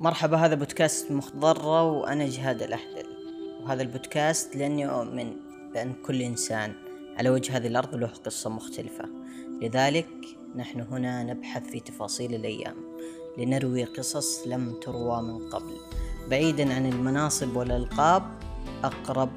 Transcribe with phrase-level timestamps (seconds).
[0.00, 3.06] مرحبا هذا بودكاست مخضرة وأنا جهاد الأحلل.
[3.62, 5.32] وهذا البودكاست لأني أؤمن
[5.74, 6.72] بأن كل إنسان
[7.16, 9.04] على وجه هذه الأرض له قصة مختلفة.
[9.62, 10.08] لذلك
[10.56, 12.74] نحن هنا نبحث في تفاصيل الأيام
[13.38, 15.76] لنروي قصص لم تروى من قبل.
[16.30, 18.22] بعيدا عن المناصب والألقاب
[18.84, 19.30] أقرب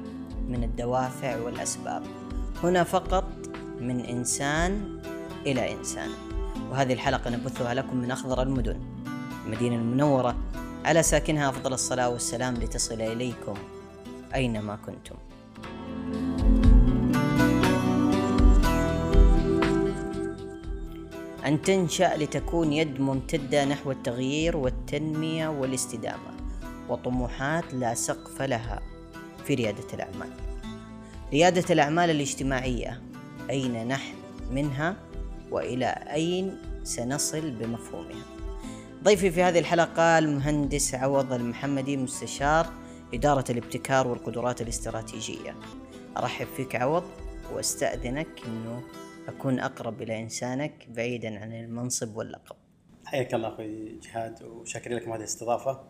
[0.48, 2.02] من الدوافع والأسباب.
[2.62, 3.24] هنا فقط
[3.80, 5.00] من إنسان
[5.46, 6.10] إلى إنسان.
[6.70, 9.01] وهذه الحلقة نبثها لكم من أخضر المدن.
[9.46, 10.36] المدينة المنورة
[10.84, 13.54] على ساكنها أفضل الصلاة والسلام لتصل إليكم
[14.34, 15.14] أينما كنتم.
[21.46, 26.32] أن تنشأ لتكون يد ممتدة نحو التغيير والتنمية والاستدامة
[26.88, 28.80] وطموحات لا سقف لها
[29.44, 30.30] في ريادة الأعمال.
[31.32, 33.02] ريادة الأعمال الاجتماعية
[33.50, 34.14] أين نحن
[34.50, 34.96] منها؟
[35.50, 38.31] وإلى أين سنصل بمفهومها؟
[39.02, 42.66] ضيفي في هذه الحلقة المهندس عوض المحمدي مستشار
[43.14, 45.56] إدارة الابتكار والقدرات الاستراتيجية.
[46.16, 47.04] أرحب فيك عوض
[47.52, 48.82] وأستأذنك أنه
[49.28, 52.56] أكون أقرب إلى إنسانك بعيدا عن المنصب واللقب.
[53.04, 55.80] حياك الله أخوي جهاد وشاكر لكم هذه الاستضافة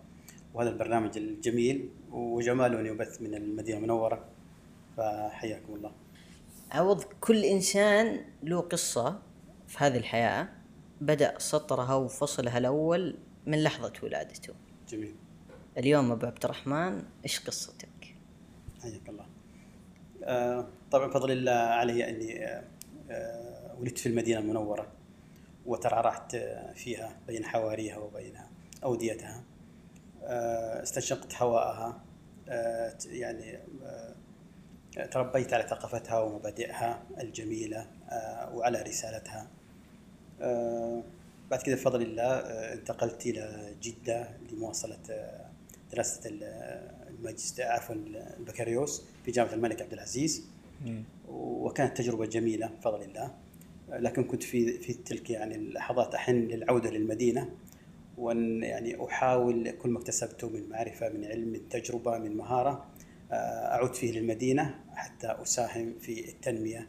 [0.54, 4.24] وهذا البرنامج الجميل وجماله أن يبث من المدينة المنورة
[4.96, 5.92] فحياكم الله.
[6.70, 9.18] عوض كل إنسان له قصة
[9.68, 10.61] في هذه الحياة.
[11.02, 14.54] بدأ سطرها وفصلها الأول من لحظة ولادته.
[14.88, 15.14] جميل.
[15.78, 18.16] اليوم أبو عبد الرحمن إيش قصتك؟
[18.82, 19.26] حياك الله.
[20.24, 22.64] آه طبعا بفضل الله علي أني آه
[23.10, 24.86] آه ولدت في المدينة المنورة
[25.66, 26.36] وترعرعت
[26.74, 28.34] فيها بين حواريها وبين
[28.84, 29.42] أوديتها.
[30.24, 32.04] آه استنشقت هواءها
[32.48, 34.14] آه يعني آه
[35.10, 37.86] تربيت على ثقافتها ومبادئها الجميلة
[38.52, 39.50] وعلى رسالتها.
[41.50, 45.46] بعد كذا بفضل الله آه، انتقلت إلى جدة لمواصلة آه،
[45.92, 47.94] دراسة الماجستير عفوا
[48.38, 50.44] البكالوريوس في جامعة الملك عبد العزيز.
[51.28, 53.34] وكانت تجربة جميلة بفضل الله.
[53.88, 57.50] لكن كنت في في تلك يعني اللحظات أحن للعودة للمدينة
[58.18, 62.86] وأن يعني أحاول كل ما اكتسبته من معرفة من علم من تجربة من مهارة
[63.32, 66.88] أعود فيه للمدينة حتى أساهم في التنمية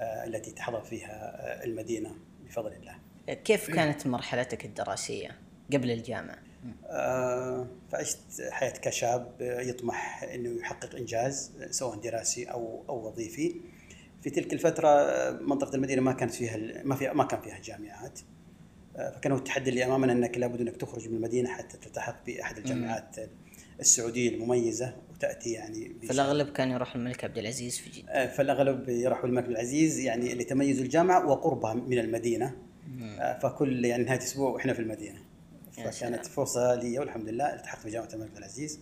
[0.00, 2.29] التي تحظى فيها المدينة.
[2.50, 2.98] بفضل الله.
[3.34, 5.36] كيف كانت مرحلتك الدراسية
[5.72, 6.38] قبل الجامعة؟
[6.86, 8.18] آه فعشت
[8.50, 13.54] حياة كشاب يطمح أنه يحقق إنجاز سواء دراسي أو أو وظيفي.
[14.22, 14.88] في تلك الفترة
[15.30, 18.20] منطقة المدينة ما كانت فيها ما فيها ما كان فيها جامعات.
[18.94, 23.16] فكان هو التحدي اللي أمامنا أنك لابد أنك تخرج من المدينة حتى تلتحق بأحد الجامعات
[23.80, 24.96] السعودية المميزة.
[25.20, 28.26] وتأتي يعني في الأغلب كان يروح الملك عبد العزيز في جدة.
[28.26, 32.56] في الأغلب يروح الملك عبد العزيز يعني لتميز الجامعة وقربها من المدينة.
[33.42, 35.18] فكل يعني نهاية أسبوع وإحنا في المدينة.
[35.72, 38.80] فكانت فرصة لي والحمد لله التحقت بجامعة الملك عبد العزيز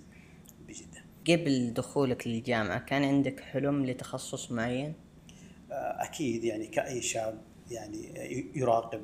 [0.68, 1.04] بجدة.
[1.28, 4.92] قبل دخولك للجامعة كان عندك حلم لتخصص معين؟
[5.70, 8.14] أكيد يعني كأي شاب يعني
[8.54, 9.02] يراقب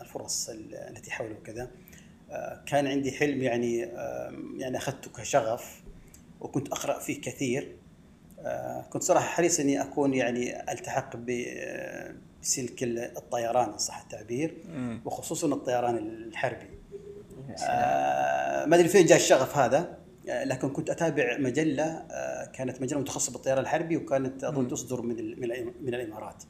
[0.00, 0.48] الفرص
[0.90, 1.70] التي حوله وكذا.
[2.66, 3.78] كان عندي حلم يعني
[4.58, 5.83] يعني أخذته كشغف.
[6.40, 7.76] وكنت أقرأ فيه كثير.
[8.90, 12.82] كنت صراحة حريص إني أكون يعني ألتحق بسلك
[13.16, 14.54] الطيران إن صح التعبير.
[15.04, 16.70] وخصوصا الطيران الحربي.
[18.66, 22.06] ما أدري فين جاء الشغف هذا لكن كنت أتابع مجلة
[22.52, 25.16] كانت مجلة متخصصة بالطيران الحربي وكانت أظن تصدر من
[25.82, 26.42] من الإمارات.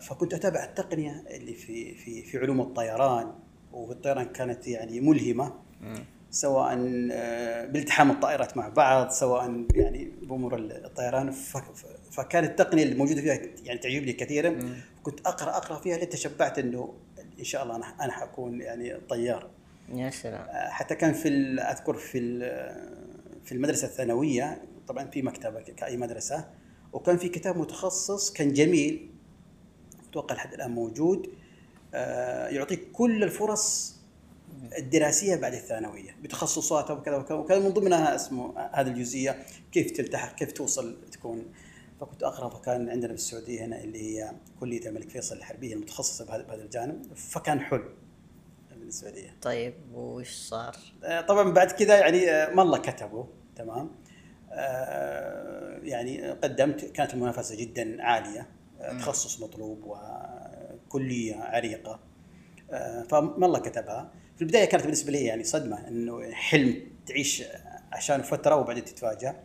[0.00, 3.32] فكنت أتابع التقنية اللي في في في علوم الطيران.
[3.72, 5.54] والطيران كانت يعني ملهمة.
[6.30, 6.74] سواء
[7.66, 11.30] بالتحام الطائرات مع بعض سواء يعني بأمور الطيران.
[12.10, 14.58] فكانت التقنية الموجوده فيها يعني تعجبني كثيرا.
[15.02, 16.94] كنت أقرأ أقرأ فيها لتشبعت إنه
[17.38, 19.50] إن شاء الله أنا أنا حكون يعني طيار.
[19.94, 20.46] يا سلام.
[20.50, 21.28] حتى كان في
[21.60, 22.38] أذكر في
[23.44, 26.48] في المدرسة الثانوية طبعا في مكتبة كأي مدرسة
[26.92, 29.10] وكان في كتاب متخصص كان جميل.
[30.10, 31.28] أتوقع لحد الآن موجود.
[32.50, 33.97] يعطيك كل الفرص
[34.78, 40.52] الدراسية بعد الثانوية بتخصصاتها وكذا وكذا وكان من ضمنها اسمه هذه الجزئية كيف تلتحق كيف
[40.52, 41.52] توصل تكون.
[42.00, 46.62] فكنت أقرأ فكان عندنا في السعودية هنا اللي هي كلية الملك فيصل الحربية المتخصصة بهذا
[46.62, 47.88] الجانب فكان حلم
[48.70, 50.76] بالنسبة لي طيب وش صار؟
[51.28, 53.90] طبعا بعد كذا يعني ما الله كتبه تمام؟
[55.82, 58.48] يعني قدمت كانت المنافسة جدا عالية
[58.80, 62.00] تخصص مطلوب وكلية عريقة
[63.08, 64.10] فما الله كتبها.
[64.38, 66.74] في البداية كانت بالنسبة لي يعني صدمة إنه حلم
[67.06, 67.42] تعيش
[67.92, 69.36] عشان فترة وبعدين تتفاجأ.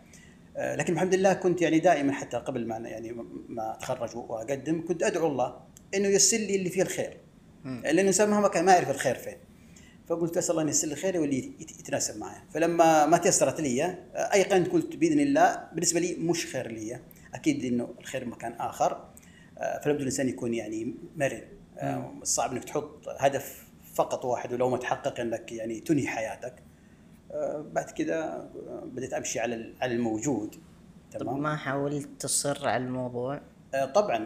[0.57, 3.11] لكن الحمد لله كنت يعني دائما حتى قبل ما يعني
[3.49, 5.59] ما أتخرج وأقدم كنت أدعو الله
[5.95, 7.17] إنه ييسر لي اللي فيه الخير.
[7.65, 9.37] لأن الإنسان مهما كان ما يعرف الخير فين.
[10.07, 13.83] فقلت أسأل الله أن ييسر لي خير واللي يت- يتناسب معي فلما ما تيسرت لي
[13.83, 13.95] آه،
[14.33, 16.99] أيقنت قلت بإذن الله بالنسبة لي مش خير لي.
[17.33, 19.09] أكيد إنه الخير مكان آخر.
[19.57, 21.41] آه، فلا بد الإنسان يكون يعني مرن.
[21.77, 23.63] آه، صعب إنك تحط هدف
[23.93, 26.53] فقط واحد ولو ما تحقق انك يعني تنهي حياتك.
[27.31, 30.55] آه، بعد كذا آه، بديت أمشي على على الموجود.
[31.13, 33.41] طب تمام؟ ما حاولت تصر على الموضوع؟
[33.73, 34.17] آه، طبعا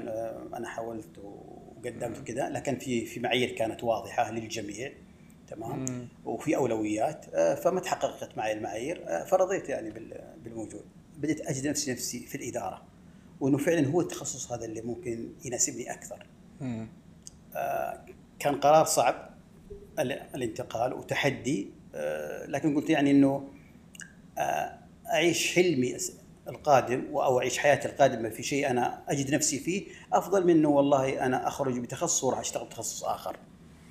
[0.58, 4.92] أنا حاولت وقدمت وكذا لكن في في معايير كانت واضحة للجميع.
[5.48, 7.25] تمام؟ وفي أولويات
[7.63, 10.86] فما تحققت معي المعايير فرضيت يعني بال- بالموجود.
[11.18, 12.81] بديت أجد نفسي نفسي في الإدارة.
[13.40, 16.25] وإنه فعلا هو التخصص هذا اللي ممكن يناسبني أكثر.
[16.62, 16.88] مم.
[18.40, 19.37] كان قرار صعب.
[20.00, 23.48] الانتقال وتحدي آه، لكن قلت يعني إنه
[24.38, 24.78] آه،
[25.08, 25.98] أعيش حلمي
[26.48, 31.26] القادم أو أعيش حياتي القادمة في شيء أنا أجد نفسي فيه أفضل من إنه والله
[31.26, 33.38] أنا أخرج بتخصص وراح أشتغل بتخصص آخر.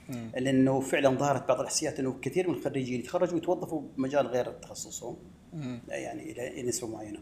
[0.08, 0.30] مم.
[0.36, 5.16] لأنه فعلا ظهرت بعض الاحصائيات إنه كثير من الخريجين يتخرجوا ويتوظفوا بمجال غير تخصصهم.
[5.88, 7.18] يعني إلى نسبة معينة.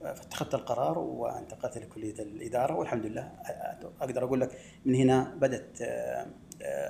[0.00, 3.32] فاتخذت القرار وانتقلت لكلية الإدارة والحمد لله
[4.00, 6.26] أقدر أقول لك من هنا بدأت آه،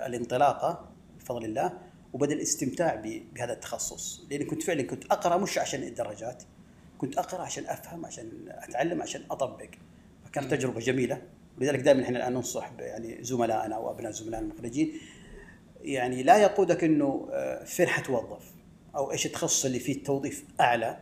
[0.06, 0.91] الانطلاقة
[1.22, 1.78] بفضل الله
[2.12, 2.94] وبدأ الاستمتاع
[3.34, 4.26] بهذا التخصص.
[4.30, 6.42] لاني كنت فعلا كنت أقرأ مش عشان الدرجات
[6.98, 9.68] كنت أقرأ عشان أفهم عشان أتعلم عشان أطبق.
[10.24, 11.22] فكانت تجربة جميلة.
[11.58, 14.92] ولذلك دائما إحنا الآن ننصح يعني زملائنا وابناء زملائنا المخرجين
[15.82, 18.52] يعني لا يقودك إنه آه، فين حتوظف؟
[18.96, 20.98] أو إيش التخصص اللي فيه التوظيف أعلى؟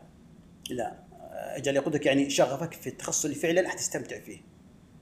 [0.70, 0.86] لا.
[1.12, 4.38] آه، أجل يقودك يعني شغفك في التخصص اللي فعلا حتستمتع فيه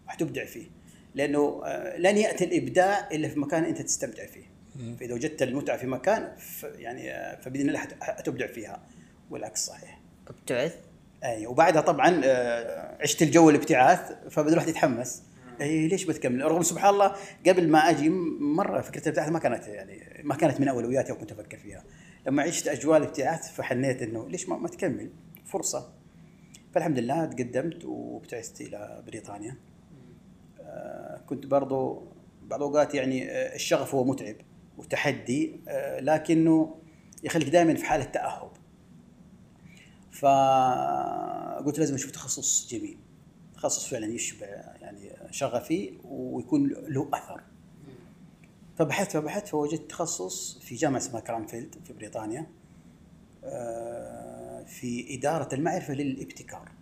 [0.06, 0.66] حتبدع فيه.
[1.14, 4.57] لأنه آه، لن يأتي الإبداع إلا في مكان أنت تستمتع فيه.
[5.00, 6.32] فإذا وجدت المتعة في مكان
[6.64, 8.82] يعني آه، فبإذن الله حت- حتبدع فيها
[9.30, 10.00] والعكس صحيح.
[10.28, 10.76] أبتعث؟
[11.24, 15.22] أي وبعدها طبعا آه، عشت الجو الابتعاث فبدا الواحد يتحمس.
[15.60, 17.16] أي ليش بتكمل رغم سبحان الله
[17.46, 18.08] قبل ما أجي
[18.40, 21.84] مرة فكرة الابتعاث ما كانت يعني ما كانت من اولوياتي أو كنت أفكر فيها.
[22.26, 25.10] لما عشت أجواء الابتعاث فحنيت إنه ليش ما, ما تكمل؟
[25.46, 25.92] فرصة.
[26.74, 29.56] فالحمد لله تقدمت وابتعثت إلى بريطانيا.
[30.60, 32.02] آه، كنت برضو
[32.42, 34.36] بعض الاوقات يعني الشغف هو متعب.
[34.78, 36.74] وتحدي آه، لكنه
[37.24, 38.50] يخليك دائما في حالة تأهب.
[40.10, 42.98] فقلت لازم أشوف تخصص جميل.
[43.54, 44.46] تخصص فعلا يشبع
[44.80, 47.42] يعني شغفي ويكون له أثر.
[48.78, 52.46] فبحثت فبحثت فوجدت تخصص في جامعة اسمها كرامفيلد في بريطانيا
[53.44, 56.72] آه، في إدارة المعرفة للابتكار.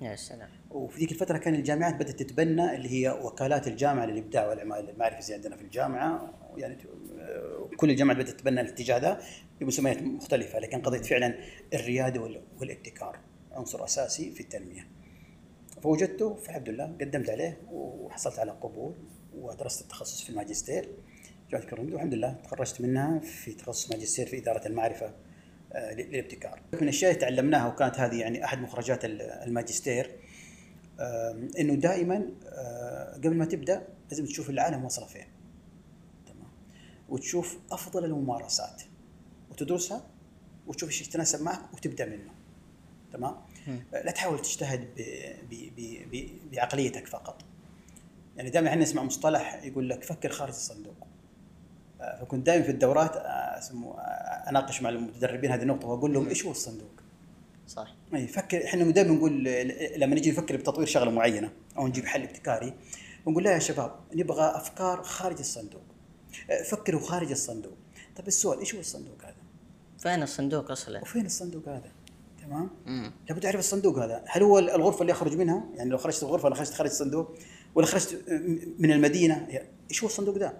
[0.00, 0.48] يا سلام.
[0.74, 5.56] وفي ذيك الفترة كان الجامعات بدأت تتبنى اللي هي وكالات الجامعة للإبداع المعرفي زي عندنا
[5.56, 6.76] في الجامعة يعني
[7.20, 9.18] آه، كل الجامعات بدأت تتبنى الاتجاه ده
[9.60, 11.34] بمسميات مختلفة لكن قضيه فعلا
[11.74, 13.18] الريادة وال- والابتكار
[13.52, 14.86] عنصر أساسي في التنمية.
[15.82, 18.94] فوجدته فالحمد لله قدمت عليه وحصلت على قبول
[19.36, 20.88] ودرست التخصص في الماجستير
[21.50, 25.14] جامعه كورندو والحمد لله تخرجت منها في تخصص ماجستير في إدارة المعرفة
[25.72, 26.60] آه، للابتكار.
[26.72, 30.10] من الأشياء اللي تعلمناها وكانت هذه يعني أحد مخرجات ال- الماجستير
[31.58, 35.26] إنه دائما آه، قبل ما تبدأ لازم تشوف العالم وصل فين.
[36.26, 36.48] تمام.
[37.08, 38.82] وتشوف أفضل الممارسات.
[39.50, 40.06] وتدرسها
[40.66, 42.30] وتشوف إيش يتناسب معك وتبدأ منه.
[43.12, 43.34] تمام.
[43.94, 47.42] آه، لا تحاول تجتهد ب- ب- ب- ب- بعقليتك فقط.
[48.36, 50.94] يعني دائما إحنا نسمع مصطلح يقول لك فكر خارج الصندوق.
[52.00, 54.00] آه، فكنت دائما في الدورات اسمه
[54.48, 56.90] أناقش مع المتدربين هذه النقطة وأقول لهم إيش هو الصندوق؟
[57.66, 59.44] صح أي فكر إحنا دائما نقول
[59.96, 62.74] لما نجي نفكر بتطوير شغلة معينة أو نجيب حل ابتكاري
[63.26, 65.82] نقول لا يا شباب نبغى أفكار خارج الصندوق
[66.70, 67.72] فكروا خارج الصندوق
[68.16, 69.34] طيب السؤال إيش هو الصندوق هذا؟
[69.98, 71.92] فين الصندوق أصلا؟ وفين الصندوق هذا؟
[72.42, 72.70] تمام؟
[73.28, 76.54] لابد أعرف الصندوق هذا هل هو الغرفة اللي اخرج منها؟ يعني لو خرجت الغرفة أنا
[76.54, 77.34] خرجت خارج الصندوق
[77.74, 78.24] ولا خرجت
[78.78, 80.56] من المدينة يعني إيش هو الصندوق ده؟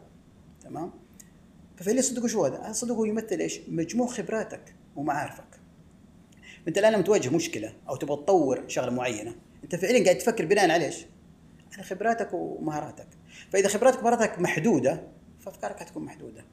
[0.63, 0.91] تمام؟
[1.77, 5.54] ففعليا الصندوق هو هذا؟ الصندوق هو يمثل إيش؟ مجموع خبراتك ومعارفك
[6.69, 10.71] انت الآن لما تواجه مشكلة أو تبغى تطور شغلة معينة أنت فعليا قاعد تفكر بناء
[10.71, 11.07] على إيش؟
[11.75, 13.09] على خبراتك ومهاراتك.
[13.53, 15.03] فإذا خبراتك ومهاراتك محدودة
[15.41, 16.45] فأفكارك حتكون محدودة.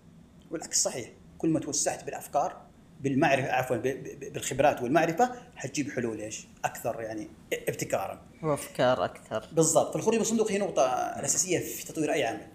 [0.52, 2.62] والعكس صحيح كل ما توسعت بالأفكار
[3.02, 3.78] بالمعرفة عفوا
[4.16, 8.22] بالخبرات والمعرفة حتجيب حلول إيش؟ أكثر يعني ابتكارا.
[8.44, 9.50] وأفكار أكثر.
[9.52, 9.94] بالضبط.
[9.94, 10.86] فالخروج من الصندوق هي نقطة
[11.20, 12.48] الأساسية في تطوير أي عمل.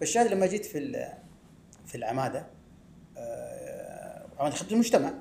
[0.00, 1.12] فالشاهد لما جيت في
[1.86, 2.46] في العمادة
[3.16, 5.14] آه، عمادة خدمة المجتمع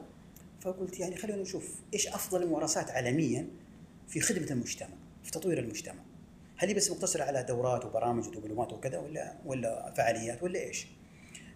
[0.62, 3.48] فقلت يعني خلينا نشوف إيش أفضل الممارسات عالميا
[4.08, 4.90] في خدمة المجتمع
[5.24, 6.02] في تطوير المجتمع
[6.58, 10.88] هل هي بس مقتصرة على دورات وبرامج ودبلومات وكذا ولا ولا فعاليات ولا إيش؟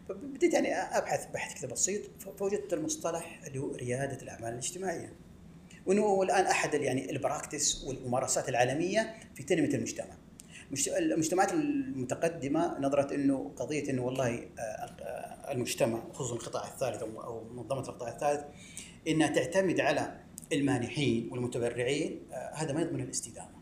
[0.09, 2.01] فبديت يعني أبحث بحث كذا بسيط
[2.37, 5.13] فوجدت المصطلح اللي هو ريادة الأعمال الاجتماعية
[5.85, 10.17] وإنه الآن أحد يعني البراكتس والممارسات العالمية في تنمية المجتمع.
[10.71, 17.43] مجت- المجتمعات المتقدمة نظرت إنه قضية إنه والله آه، آه، المجتمع خصوصا القطاع الثالث أو
[17.43, 18.43] منظمة القطاع الثالث
[19.07, 20.19] إنها تعتمد على
[20.53, 23.55] المانحين والمتبرعين آه، هذا ما يضمن الاستدامة.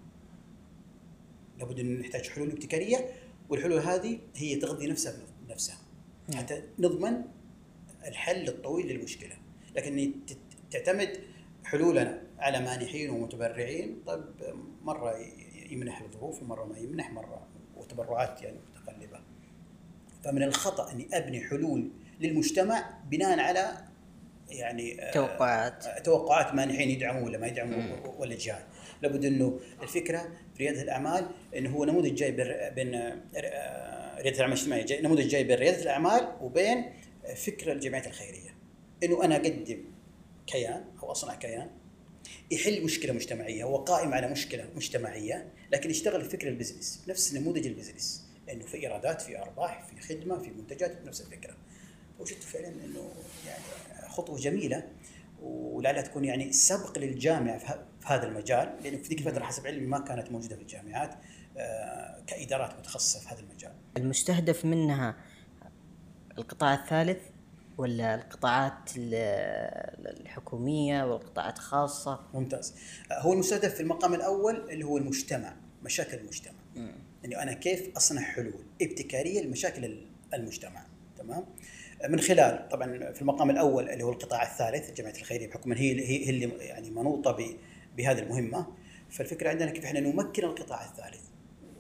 [1.60, 3.10] لابد أن نحتاج حلول ابتكارية
[3.50, 5.14] والحلول هذه هي تغذي نفسها
[5.48, 5.78] بنفسها
[6.36, 7.24] حتى نضمن
[8.06, 9.36] الحل الطويل للمشكلة.
[9.76, 10.12] لكن
[10.72, 11.20] تعتمد
[11.64, 14.24] حلولنا على مانحين ومتبرعين طيب
[14.84, 15.16] مرة
[15.70, 17.48] يمنح الظروف ومرة ما يمنح مرة
[17.78, 19.20] وتبرعات يعني متقلبة.
[20.24, 23.93] فمن الخطأ أني أبني حلول للمجتمع بناء على
[24.50, 25.86] يعني آه، توقعات.
[26.06, 28.66] توقعات مانحين يدعموا ولا ما يدعموا ولا جهات
[29.02, 30.20] لابد إنه الفكرة
[30.58, 35.28] في ريادة الأعمال انه هو نموذج جاي بين بين آه، ريادة الأعمال الاجتماعية جاي نموذج
[35.28, 36.94] جاي بين ريادة الأعمال وبين
[37.36, 38.56] فكره الجمعيات الخيرية.
[39.04, 39.84] إنه أنا أقدم
[40.48, 41.70] كيان أو أصنع كيان
[42.52, 47.34] يحل مشكلة مجتمعية هو قائم على مشكلة مجتمعية لكن يشتغل في فكر ال business نفس
[47.34, 48.24] نموذج ال business.
[48.52, 51.58] إنه في إيرادات في أرباح في خدمة في منتجات نفس الفكرة.
[52.20, 53.12] وجدت فعلا إنه
[53.48, 53.64] يعني
[54.14, 54.84] خطوة جميلة
[55.42, 57.74] ولعلها تكون يعني سبق للجامعة في
[58.06, 61.16] هذا المجال لأنه في ذيك الفترة حسب علمي ما كانت موجودة في الجامعات
[61.58, 63.72] آه، كإدارات متخصصة في هذا المجال.
[63.98, 65.16] المستهدف منها
[66.38, 67.18] القطاع الثالث
[67.78, 72.74] ولا القطاعات ال- الحكومية والقطاعات الخاصة ممتاز.
[73.12, 75.54] آه، هو المستهدف في المقام الأول اللي هو المجتمع،
[75.84, 76.60] مشاكل المجتمع.
[77.26, 80.86] انه أنا كيف أصنع حلول إبتكارية لمشاكل ال- المجتمع،
[81.18, 81.46] تمام؟ آه،
[82.10, 86.08] من خلال طبعا في المقام الأول اللي هو القطاع الثالث الجمعيه الخيريه بحكم إن هي
[86.08, 87.56] هي اللي يعني منوطة
[87.98, 88.68] بهذه المهمة،
[89.10, 91.22] فالفكرة عندنا كيف إحنا نمكن القطاع الثالث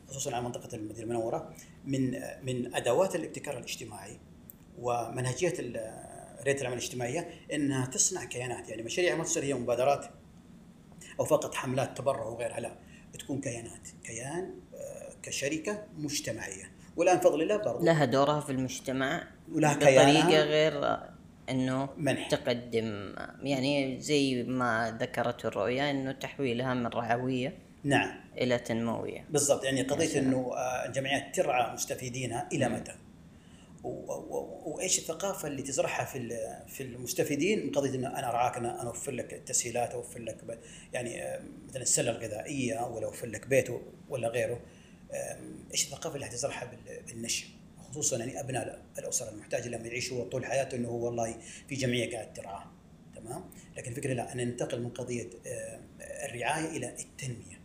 [0.07, 1.53] خصوصا على منطقة المدينة المنورة
[1.85, 2.11] من
[2.43, 4.19] من أدوات الابتكار الاجتماعي
[4.79, 5.53] ومنهجية
[6.43, 8.69] ريادة الأعمال الاجتماعية إنها تصنع كيانات.
[8.69, 10.05] يعني مشاريع ما تصير هي مبادرات
[11.19, 12.77] أو فقط حملات تبرع وغيرها لا.
[13.19, 16.71] تكون كيانات كيان آه، كشركة مجتمعية.
[16.97, 19.75] والآن بفضل الله برضو لها دورها في المجتمع ولها.
[19.75, 20.99] بطريقة غير
[21.49, 22.27] إنه منح.
[22.29, 29.81] تقدم يعني زي ما ذكرت الرؤية إنه تحويلها من رعوية نعم إلى تنموية بالضبط يعني
[29.81, 32.91] قضية إنه آه، الجمعيات ترعى مستفيدينها إلى متى؟
[33.83, 36.29] و- و- وإيش الثقافة اللي تزرعها في
[36.67, 40.59] في المستفيدين من قضية إنه أنا أرعاك أنا أوفر لك التسهيلات أوفر لك
[40.93, 43.67] يعني آه، مثلا السلة الغذائية ولا أوفر لك بيت
[44.09, 44.59] ولا غيره
[45.71, 47.47] إيش الثقافة اللي حتزرعها بال- بالنشء
[47.89, 51.35] خصوصا يعني أبناء الاسر المحتاجة لما يعيشوا طول حياته إنه هو والله
[51.67, 52.65] في جمعية قاعد ترعاه.
[53.15, 53.43] تمام؟
[53.77, 55.79] لكن الفكرة لا أنا ننتقل من قضية آه،
[56.25, 57.59] الرعاية إلى التنمية.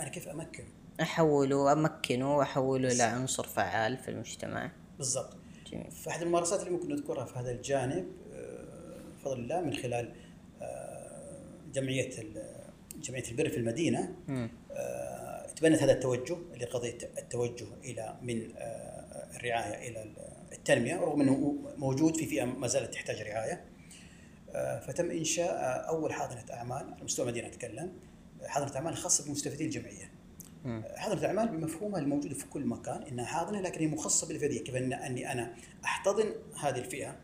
[0.00, 0.64] أنا كيف أمكن؟
[1.00, 4.70] أحوله وأمكنه وأحوله إلى عنصر فعال في المجتمع.
[4.98, 5.36] بالضبط.
[5.72, 5.90] جميل.
[5.90, 10.12] فاحد الممارسات اللي ممكن نذكرها في هذا الجانب آه، بفضل الله من خلال
[10.62, 11.38] آه،
[11.74, 12.10] جمعية
[13.02, 14.50] جمعية البر في المدينة مم.
[15.58, 20.14] تبنت هذا التوجه اللي قضية التوجه إلى من آه، الرعاية إلى
[20.52, 23.64] التنمية رغم إنه موجود في فئة ما زالت تحتاج رعاية.
[24.50, 27.92] آه، فتم إنشاء آه، أول حاضنة أعمال على مستوى المدينة أتكلم
[28.46, 30.10] حاضنة أعمال خاصة بمستفيدي الجمعية.
[30.64, 30.82] مم.
[30.96, 34.92] حاضنة الأعمال بمفهومها الموجود في كل مكان إنها حاضنة لكن هي مخصصة بالفئة كيف إن
[34.92, 37.16] أني أنا أحتضن هذه الفئة.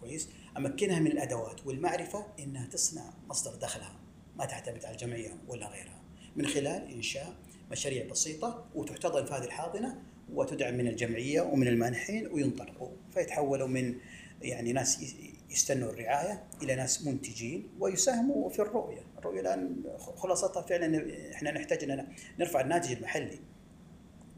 [0.00, 3.96] كويس؟ أمكنها من الأدوات والمعرفة إنها تصنع مصدر دخلها
[4.36, 5.97] ما تعتمد على الجمعية ولا غيرها.
[6.38, 7.34] من خلال إنشاء
[7.70, 10.02] مشاريع بسيطة وتحتضن في هذه الحاضنة
[10.32, 12.88] وتدعم من الجمعية ومن المانحين وينطلقوا.
[13.14, 13.94] فيتحولوا من
[14.42, 15.14] يعني ناس
[15.50, 19.00] يستنوا الرعاية إلى ناس منتجين ويساهموا في الرؤية.
[19.18, 19.76] الرؤية الآن
[20.16, 22.06] خلاصتها فعلا إحنا نحتاج أن
[22.38, 23.38] نرفع الناتج المحلي.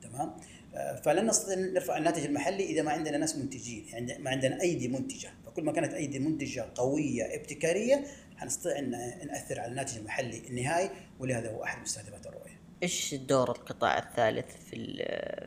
[0.03, 0.37] تمام؟
[0.75, 4.89] آه، فلن نستطيع نرفع الناتج المحلي إذا ما عندنا ناس منتجين يعني ما عندنا أيدي
[4.89, 5.31] منتجة.
[5.47, 8.05] فكل ما كانت أيدي منتجة قوية ابتكارية
[8.41, 8.91] حنستطيع إن
[9.27, 12.61] نأثر على الناتج المحلي النهائي ولهذا هو أحد مستهدفات الرؤية.
[12.83, 14.77] إيش دور القطاع الثالث في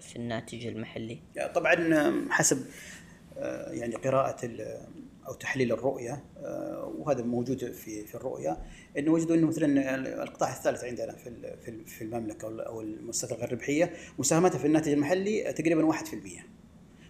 [0.02, 1.20] في الناتج المحلي؟
[1.56, 2.66] طبعا حسب
[3.38, 4.50] آه، يعني قراءة
[5.28, 8.58] أو تحليل الرؤية آه، وهذا موجود في في الرؤية
[8.98, 13.52] إنه وجدوا إنه مثلا القطاع الثالث عندنا في في ال- في المملكة أو المؤسسات الغير
[13.54, 15.96] ربحية مساهمتها في الناتج المحلي تقريبا 1%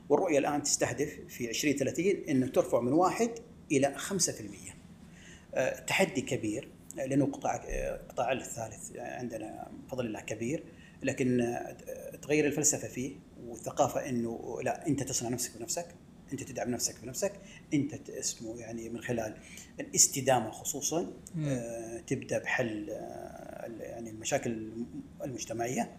[0.10, 3.30] والرؤية الآن تستهدف في 2030 إنه ترفع من 1
[3.72, 4.73] إلى 5% آه،
[5.88, 10.64] تحدي كبير لأنه قطاع القطاع الثالث عندنا بفضل الله كبير
[11.04, 11.58] لكن
[12.22, 15.86] تغير الفلسفة فيه والثقافة إنه لا أنت تصنع نفسك بنفسك
[16.34, 17.34] أنت تدعم نفسك بنفسك
[17.74, 19.38] أنت اسمه يعني من خلال
[19.80, 21.12] الاستدامة خصوصا
[21.46, 24.72] آه، تبدأ بحل آه، يعني المشاكل
[25.24, 25.92] المجتمعية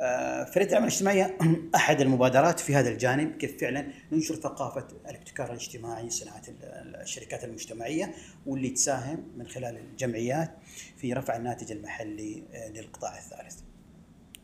[0.00, 1.38] آه، فريق العمل الاجتماعية
[1.74, 8.14] أحد المبادرات في هذا الجانب كيف فعلا ننشر ثقافة الابتكار الاجتماعي صناعة ال- الشركات المجتمعية
[8.46, 10.50] واللي تساهم من خلال الجمعيات
[10.96, 13.60] في رفع الناتج المحلي آه، للقطاع الثالث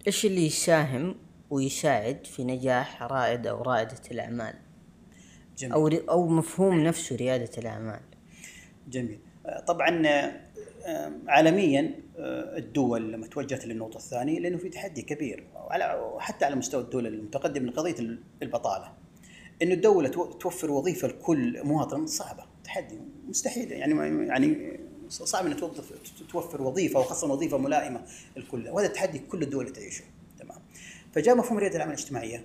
[0.06, 1.14] إيش اللي يساهم
[1.50, 4.54] ويساعد في نجاح رائد أو رائدة الأعمال؟
[5.58, 5.72] جميل.
[5.72, 8.00] أو أو مفهوم نفسه ريادة الأعمال
[8.88, 10.02] جميل آه، طبعا
[11.28, 15.44] عالميا آه، الدول لما توجهت للنقطة الثانية لأنه في تحدي كبير
[16.14, 18.92] وحتى على مستوى الدول المتقدمة لقضية البطالة.
[19.62, 24.78] إنه الدولة تو- توفر وظيفة لكل مواطن صعبة تحدي مستحيل يعني يعني
[25.08, 25.92] صعب انك توظف
[26.32, 28.00] توفر وظيفة وخاصة وظيفة ملائمة
[28.36, 30.04] للكل وهذا التحدي كل الدول تعيشه.
[30.38, 30.58] تمام.
[31.12, 32.44] فجاء مفهوم ريادة الاعمال الاجتماعية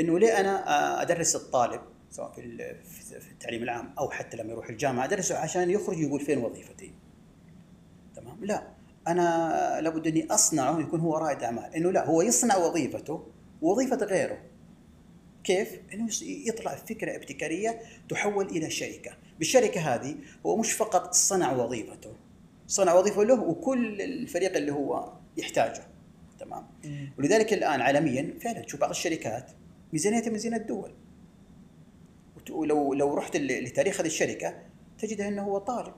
[0.00, 2.76] إنه ليه أنا آه، أدرس الطالب سواء في ال-
[3.20, 6.92] في التعليم العام أو حتى لما يروح الجامعة أدرسه عشان يخرج يقول فين وظيفتي.
[8.40, 8.68] لا
[9.08, 11.74] أنا لابد أني أصنعه يكون هو رائد أعمال.
[11.74, 13.26] إنه لا هو يصنع وظيفته
[13.62, 14.38] ووظيفه غيره.
[15.44, 20.16] كيف؟ إنه يطلع فكرة ابتكارية تحول إلى شركة، بالشركة هذه
[20.46, 22.12] هو مش فقط صنع وظيفته.
[22.66, 25.82] صنع وظيفة له وكل الفريق اللي هو يحتاجه.
[26.38, 26.66] تمام؟
[27.18, 29.50] ولذلك الآن عالميا فعلا تشوف بعض الشركات
[29.92, 30.92] ميزانيتها ميزانية الدول.
[32.50, 34.54] ولو لو رحت لتاريخ هذه الشركة
[34.98, 35.94] تجدها إنه هو طالب.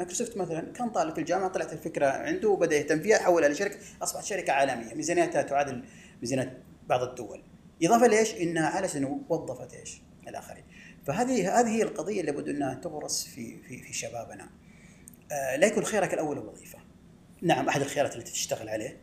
[0.00, 4.24] مايكروسوفت مثلا كان طالب في الجامعة طلعت الفكرة عنده وبدأ يهتم فيها حولها لشركة أصبحت
[4.24, 5.84] شركة عالمية ميزانيتها تعادل
[6.20, 7.42] ميزانيه بعض الدول.
[7.82, 10.64] إضافة ليش؟ إنها على انه وظفت إيش؟ الآخرين.
[11.06, 14.50] فهذه هذه هي القضية اللي لابد أنها تغرس في في في شبابنا.
[15.32, 16.78] آه لا يكون خيارك الأول الوظيفه
[17.42, 19.00] نعم أحد الخيارات التي تشتغل عليه.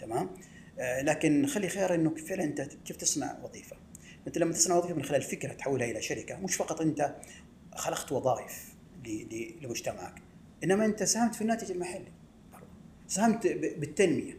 [0.00, 0.30] تمام؟
[0.78, 3.76] آه لكن خلي خيار انه فعلا أنت كيف تصنع وظيفة؟
[4.26, 7.14] أنت لما تصنع وظيفة من خلال فكرة تحولها إلى شركة مش فقط أنت
[7.74, 8.74] خلقت وظائف
[9.62, 10.27] لمجتمعك.
[10.64, 12.12] إنما أنت ساهمت في الناتج المحلي.
[13.08, 14.38] ساهمت بالتنمية.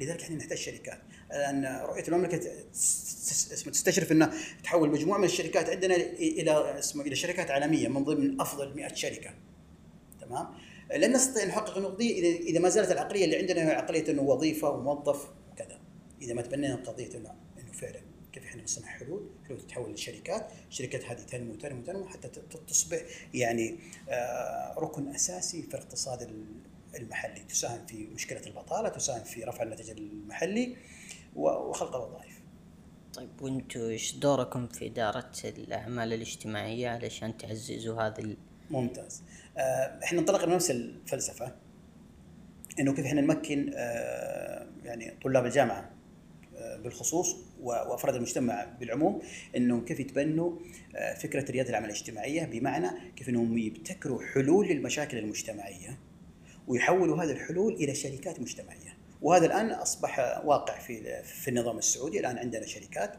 [0.00, 0.98] لذلك إحنا نحتاج شركات.
[1.30, 2.36] لأن رؤية المملكة
[3.70, 4.32] تستشرف إنها
[4.64, 9.30] تحول مجموعة من الشركات عندنا إلى اسمه إلى شركات عالمية من ضمن أفضل 100 شركة.
[10.20, 10.46] تمام؟
[10.96, 14.22] لن نستطيع نحقق النقطة دي اذا إذا ما زالت العقلية اللي عندنا هي عقلية إنه
[14.22, 15.80] وظيفة وموظف وكذا.
[16.22, 17.08] إذا ما تبنينا قضيه
[17.58, 18.00] إنه فعلا.
[18.34, 22.28] كيف إحنا نصنع حلول حلول تتحول لشركات الشركات هذه تنمو تنمو تنمو حتى
[22.68, 22.98] تصبح
[23.34, 26.44] يعني آه، ركن أساسي في الاقتصاد ال-
[26.96, 27.40] المحلي.
[27.40, 30.76] تساهم في مشكلة البطالة تساهم في رفع الناتج المحلي
[31.36, 32.40] وخلق الوظائف
[33.14, 38.36] طيب وانتوا إيش دوركم في إدارة الأعمال الاجتماعية علشان تعززوا هذا ال...
[38.70, 39.22] ممتاز.
[39.58, 41.54] آه، إحنا انطلقنا من نفس الفلسفة
[42.80, 45.90] إنه كيف إحنا نمكن آه، يعني طلاب الجامعة
[46.82, 49.22] بالخصوص وأفراد المجتمع بالعموم
[49.56, 50.58] إنهم كيف يتبنوا
[50.96, 55.98] آه، فكرة رياده الاعمال الاجتماعية بمعنى كيف إنهم يبتكروا حلول للمشاكل المجتمعية
[56.66, 62.38] ويحولوا هذه الحلول إلى شركات مجتمعية وهذا الآن أصبح واقع في في النظام السعودي الآن
[62.38, 63.14] عندنا شركات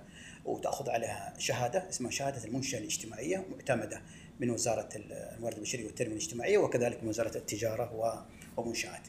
[0.46, 4.02] وتأخذ عليها شهادة اسمها شهادة المنشأة الاجتماعية معتمدة
[4.40, 8.26] من وزارة الموارد البشرية والتنميه الاجتماعية وكذلك من وزارة التجارة
[8.58, 9.02] ومنشآت.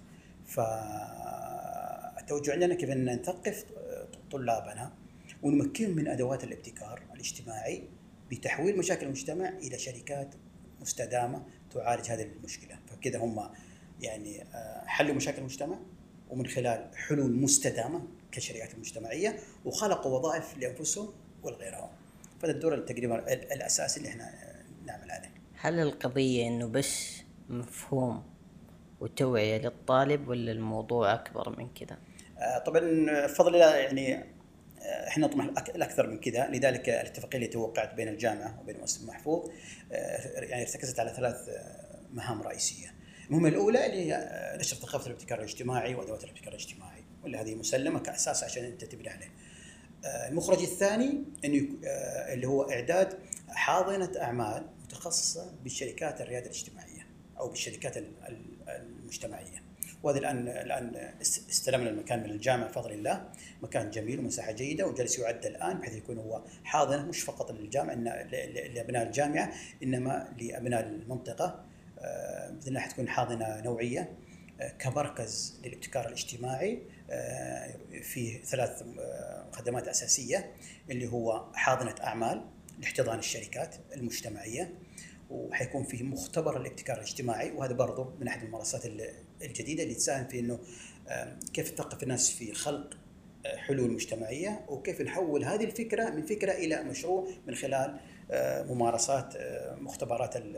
[0.47, 3.65] فالتوجه عندنا كيف إن نثقف
[4.31, 4.93] طلابنا
[5.43, 7.89] ونمكنهم من أدوات الابتكار الاجتماعي
[8.31, 10.35] بتحويل مشاكل المجتمع إلى شركات
[10.81, 11.43] مستدامة
[11.75, 13.51] تعالج هذه المشكلة، فكذا هم
[14.01, 15.79] يعني آه، حلوا مشاكل المجتمع
[16.31, 21.09] ومن خلال حلول مستدامة كشركات مجتمعية وخلقوا وظائف لأنفسهم
[21.43, 21.89] ولغيرهم.
[22.41, 25.31] فهذا الدور تقريبا ال- الأساسي اللي إحنا آه، نعمل عليه.
[25.61, 28.23] هل القضية إنه بس مفهوم
[29.01, 31.99] وتوعية للطالب ولا الموضوع أكبر من كذا
[32.39, 32.81] آه، طبعا
[33.27, 34.25] بفضل الله يعني
[34.83, 39.51] إحنا نطمح الأكثر من كذا لذلك الاتفاقية اللي توقعت بين الجامعة وبين مؤسسة محفوظ
[39.93, 42.95] آه، يعني ارتكزت على ثلاث آه، مهام رئيسية.
[43.29, 47.99] المهمه الأولى اللي هي آه، نشر ثقافه الابتكار الاجتماعي وأدوات الابتكار الاجتماعي واللي هذه مسلمة
[48.01, 49.31] كأساس عشان أنت تبني عليه.
[50.05, 57.07] آه، المخرج الثاني انه آه، اللي هو إعداد حاضنة أعمال متخصصة بالشركات الريادة الاجتماعية
[57.39, 59.66] أو بالشركات ال- ال- المجتمعية.
[60.07, 63.29] وهذا الآن الان است- استلمنا المكان من الجامعة بفضل الله.
[63.63, 68.05] مكان جميل ومساحة جيدة وجالس يعد الآن بحيث يكون هو حاضنه مش فقط للجامعه إن
[68.75, 71.65] لأبناء الجامعة إنما لأبناء المنطقة.
[71.99, 74.13] آه، بإذن الله حتكون حاضنة نوعية
[74.61, 78.83] آه، كمركز للابتكار الاجتماعي آه، فيه ثلاث
[79.53, 80.51] خدمات أساسية
[80.91, 82.45] اللي هو حاضنة أعمال
[82.79, 84.75] لاحتضان الشركات المجتمعية
[85.31, 90.39] وحيكون فيه مختبر الابتكار الاجتماعي وهذا برضه من أحد الممارسات ال- الجديده اللي تساهم في
[90.41, 90.59] إنه
[91.53, 92.97] كيف تثقف الناس في خلق
[93.47, 99.37] آه، حلول مجتمعية وكيف نحول هذه الفكرة من فكرة إلى مشروع من خلال آه، ممارسات
[99.37, 100.57] آه، مختبرات ال-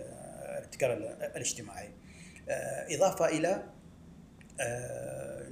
[0.58, 1.88] الابتكار ال- الاجتماعي.
[2.90, 3.62] إضافة إلى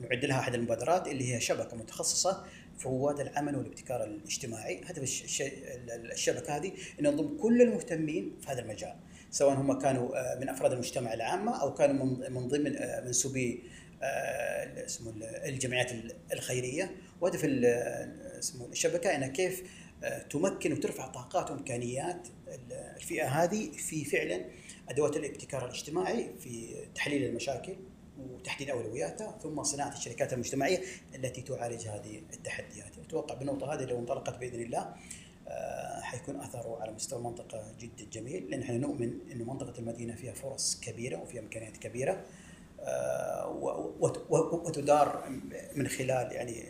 [0.01, 2.45] نعد لها أحد المبادرات اللي هي شبكة متخصصة
[2.85, 8.49] رواد العمل والابتكار الاجتماعي، هدف الش- الش- ال- الشبكة هذه ان نضم كل المهتمين في
[8.53, 8.95] هذا المجال،
[9.31, 13.63] سواء هم كانوا آه، من أفراد المجتمع العامة أو كانوا من من ضمن آه، منسوبي
[14.03, 19.63] آه، اسمه ال- الجمعيات ال- الخيرية، وهدف اسمه الشبكة إنها كيف
[20.31, 22.29] تمكن وترفع طاقات وإمكانيات
[22.97, 24.45] الفئة هذه في فعلا
[24.89, 27.77] أدوات الابتكار الاجتماعي في تحليل المشاكل.
[28.19, 30.81] وتحديد اولوياتها ثم صناعة الشركات المجتمعية
[31.15, 32.99] التي تعالج هذه التحديات.
[33.07, 34.95] أتوقع بالنقطة هذه لو انطلقت بإذن الله
[35.49, 38.51] آه، حيكون أثره على مستوى المنطقة جدا جميل.
[38.51, 42.25] لأن إحنا نؤمن انه منطقة المدينة فيها فرص كبيرة وفيها إمكانيات كبيرة
[42.81, 43.49] آه،
[44.31, 45.29] وتدار
[45.75, 46.65] من خلال يعني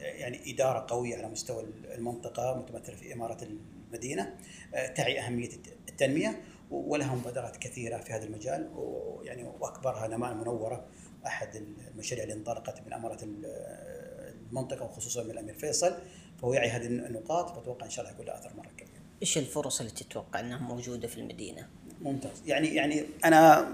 [0.00, 4.34] يعني إدارة قوية على مستوى المنطقة متمثلة في إمارة المدينة
[4.74, 5.48] آه، تعي أهمية
[5.88, 6.40] التنمية.
[6.70, 10.86] ولها مبادرات كثيرة في هذا المجال ويعني وأكبرها نماء المنوره
[11.26, 15.94] أحد المشاريع اللي انطلقت من أمارة المنطقة وخصوصا من الأمير فيصل
[16.38, 19.00] فهو يعي هذه النقاط فأتوقع إن شاء الله يكون لها اثر مرة كبير.
[19.22, 21.68] إيش الفرص اللي تتوقع إنها موجودة في المدينة؟
[22.00, 23.68] ممتاز يعني يعني أنا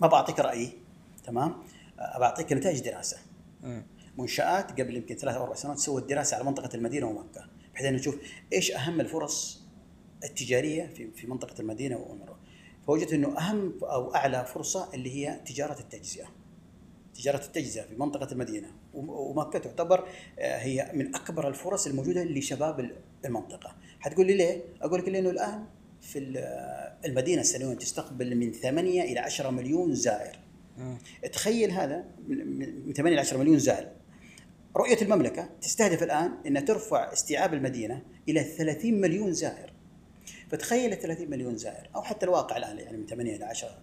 [0.00, 0.72] ما بعطيك رأيي
[1.24, 1.62] تمام؟
[1.98, 3.16] بعطيك نتائج دراسة.
[3.62, 3.82] م.
[4.18, 7.96] منشآت قبل يمكن ثلاث أو أربع سنوات سوت دراسة على منطقة المدينة ومكة بحيث إنه
[7.96, 8.16] نشوف
[8.52, 9.57] إيش أهم الفرص
[10.24, 12.38] التجارية في في منطقة المدينة وأمره.
[12.86, 16.26] فوجدت إنه أهم أو أعلى فرصة اللي هي تجارة التجزئة.
[17.14, 18.68] تجارة التجزئة في منطقة المدينة.
[18.94, 22.90] ومكة تعتبر آه، هي من أكبر الفرص الموجودة لشباب
[23.24, 23.76] المنطقة.
[24.00, 25.64] حتقول لي ليه؟ أقول لك لأنه الآن
[26.00, 26.18] في
[27.04, 30.38] المدينة سنويا تستقبل من 8 إلى 10 مليون زائر.
[31.32, 33.88] تخيل هذا من 8 إلى 10 مليون زائر.
[34.76, 39.72] رؤية المملكة تستهدف الآن أن ترفع استيعاب المدينة إلى 30 مليون زائر.
[40.50, 43.78] فتخيل ال 30 مليون زائر أو حتى الواقع الآن يعني من 8 إلى 10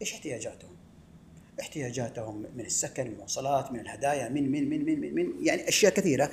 [0.00, 0.76] إيش احتياجاتهم؟
[1.60, 6.30] احتياجاتهم من السكن من المواصلات من الهدايا من من من من من, يعني أشياء كثيرة.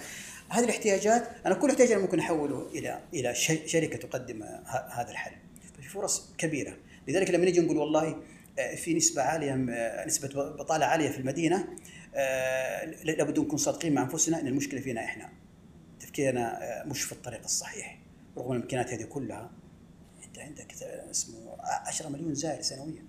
[0.49, 4.43] هذه الاحتياجات أنا كل احتياج ممكن أحوله إلى إلى شركة تقدم
[4.89, 5.31] هذا الحل.
[5.77, 6.77] ففي فرص كبيرة.
[7.07, 8.21] لذلك لما نجي نقول والله
[8.59, 11.67] آه، في نسبة عالية آه، نسبة بطالة عالية في المدينة
[12.15, 15.29] آه، لابد نكون صادقين مع أنفسنا إن المشكلة فينا إحنا.
[15.99, 17.99] تفكيرنا مش في الطريق الصحيح
[18.37, 19.51] رغم الامكانيات هذه كلها.
[20.37, 20.73] انت عندك
[21.11, 23.05] اسمه 10 مليون زائر سنويا.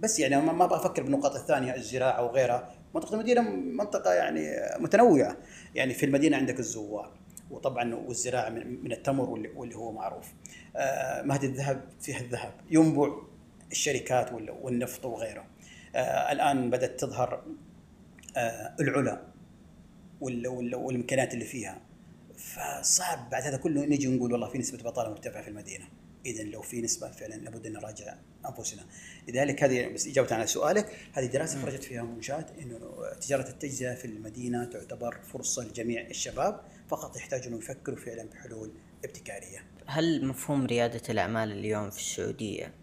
[0.00, 2.74] بس يعني ما أبغى أفكر بالنقاط الثانية الزراعة وغيرها.
[2.94, 5.36] منطقة المدينة منطقة يعني متنوعة.
[5.74, 7.12] يعني في المدينة عندك الزوار
[7.50, 10.32] وطبعا والزراعة من التمر واللي هو معروف.
[10.76, 12.52] آه مهد الذهب فيها الذهب.
[12.70, 13.12] ينبع
[13.72, 15.44] الشركات والنفط وغيره.
[15.94, 17.44] آه الآن بدأت تظهر
[18.36, 19.22] آه، العلا
[20.20, 21.80] والامكانيات اللي فيها.
[22.36, 25.84] فصعب بعد هذا كله نجي نقول والله في نسبة بطالة مرتفعة في المدينة.
[26.26, 28.14] إذا لو في نسبة فعلا لابد أن نراجع
[28.46, 28.82] أنفسنا
[29.28, 32.78] لذلك هذه بس إجابة على سؤالك هذه دراسة خرجت فيها منشآت انه
[33.20, 38.72] تجارة التجزئة في المدينة تعتبر فرصة لجميع الشباب فقط يحتاجوا أنه يفكروا فعلا بحلول
[39.04, 39.64] ابتكارية.
[39.86, 42.74] هل مفهوم ريادة الأعمال اليوم في السعودية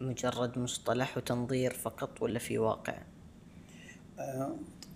[0.00, 3.02] مجرد مصطلح وتنظير فقط ولا في واقع؟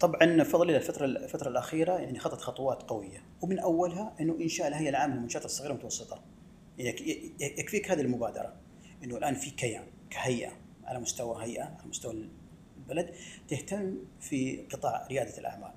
[0.01, 5.15] طبعا فضل الفترة الفترة الأخيرة يعني خطت خطوات قوية ومن أولها إنه إنشاء الهيئه العامة
[5.15, 6.23] للمنشآت الصغيرة والمتوسطة
[7.41, 8.57] يكفيك هذه المبادرة.
[9.05, 10.53] إنه الآن في كيان كهيئة
[10.85, 12.29] على مستوى هيئة على مستوى
[12.79, 13.15] البلد
[13.49, 15.73] تهتم في قطاع ريادة الأعمال.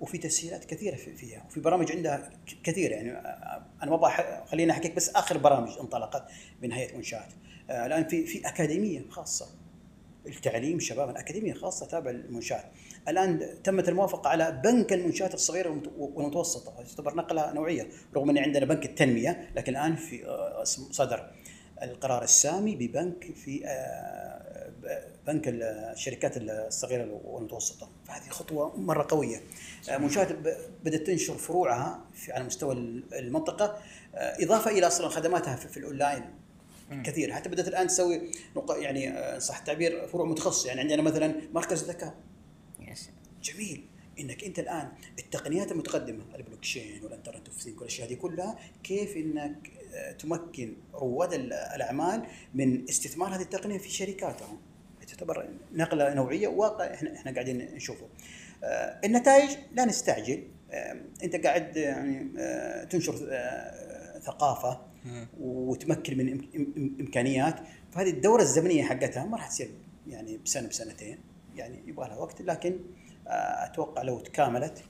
[0.00, 1.44] وفي تسهيلات كثيرة فيها.
[1.48, 2.30] وفي برامج عندها
[2.64, 2.94] كثيرة.
[2.94, 3.10] يعني
[3.82, 6.30] أنا ما خليني أحكيك بس آخر برامج انطلقت
[6.62, 7.32] من هيئة منشآت.
[7.70, 9.46] الآن في في أكاديمية خاصة.
[10.26, 12.64] التعليم شباب الأكاديمية خاصة تابع للمنشآت.
[13.08, 16.74] الآن تمت الموافقة على بنك المنشات الصغيرة والمتوسطة.
[16.76, 21.30] تعتبر نقلة نوعية رغم أن عندنا بنك التنمية لكن الآن في آه، صدر
[21.82, 24.72] القرار السامي ببنك في آه،
[25.26, 27.88] بنك الشركات الصغيرة والمتوسطة.
[28.04, 29.40] فهذه خطوة مرة قوية.
[29.90, 30.32] آه، منشآت
[30.84, 32.74] بدأت تنشر فروعها على مستوى
[33.12, 33.78] المنطقة.
[34.14, 36.24] إضافة إلى أصلا خدماتها في الأونلاين
[37.04, 37.32] كثير.
[37.32, 38.30] حتى بدأت الآن تسوي
[38.70, 40.68] يعني صح التعبير فروع متخصصة.
[40.68, 42.14] يعني عندنا مثلا مركز ذكاء.
[43.42, 43.86] جميل.
[44.20, 50.12] إنك أنت الآن التقنيات المتقدمة البلوكشين والإنترنت أوف ثينك والأشياء هذه كلها كيف إنك آه،
[50.12, 51.32] تمكن رواد
[51.74, 52.22] الأعمال
[52.54, 54.58] من استثمار هذه التقنية في شركاتهم؟
[55.08, 58.06] تعتبر نقلة نوعية واقع إحنا إحنا قاعدين نشوفه.
[58.64, 60.42] آه، النتائج لا نستعجل.
[60.70, 62.28] آه، أنت قاعد يعني
[62.86, 63.16] تنشر
[64.22, 64.80] ثقافة
[65.40, 66.40] وتمكن من
[67.00, 67.60] إمكانيات.
[67.92, 69.70] فهذه الدورة الزمنية حقتها ما راح تصير
[70.08, 71.18] يعني بسنة بسنتين
[71.56, 72.42] يعني يبغى لها وقت.
[72.42, 72.78] لكن
[73.64, 74.84] أتوقع لو تكاملت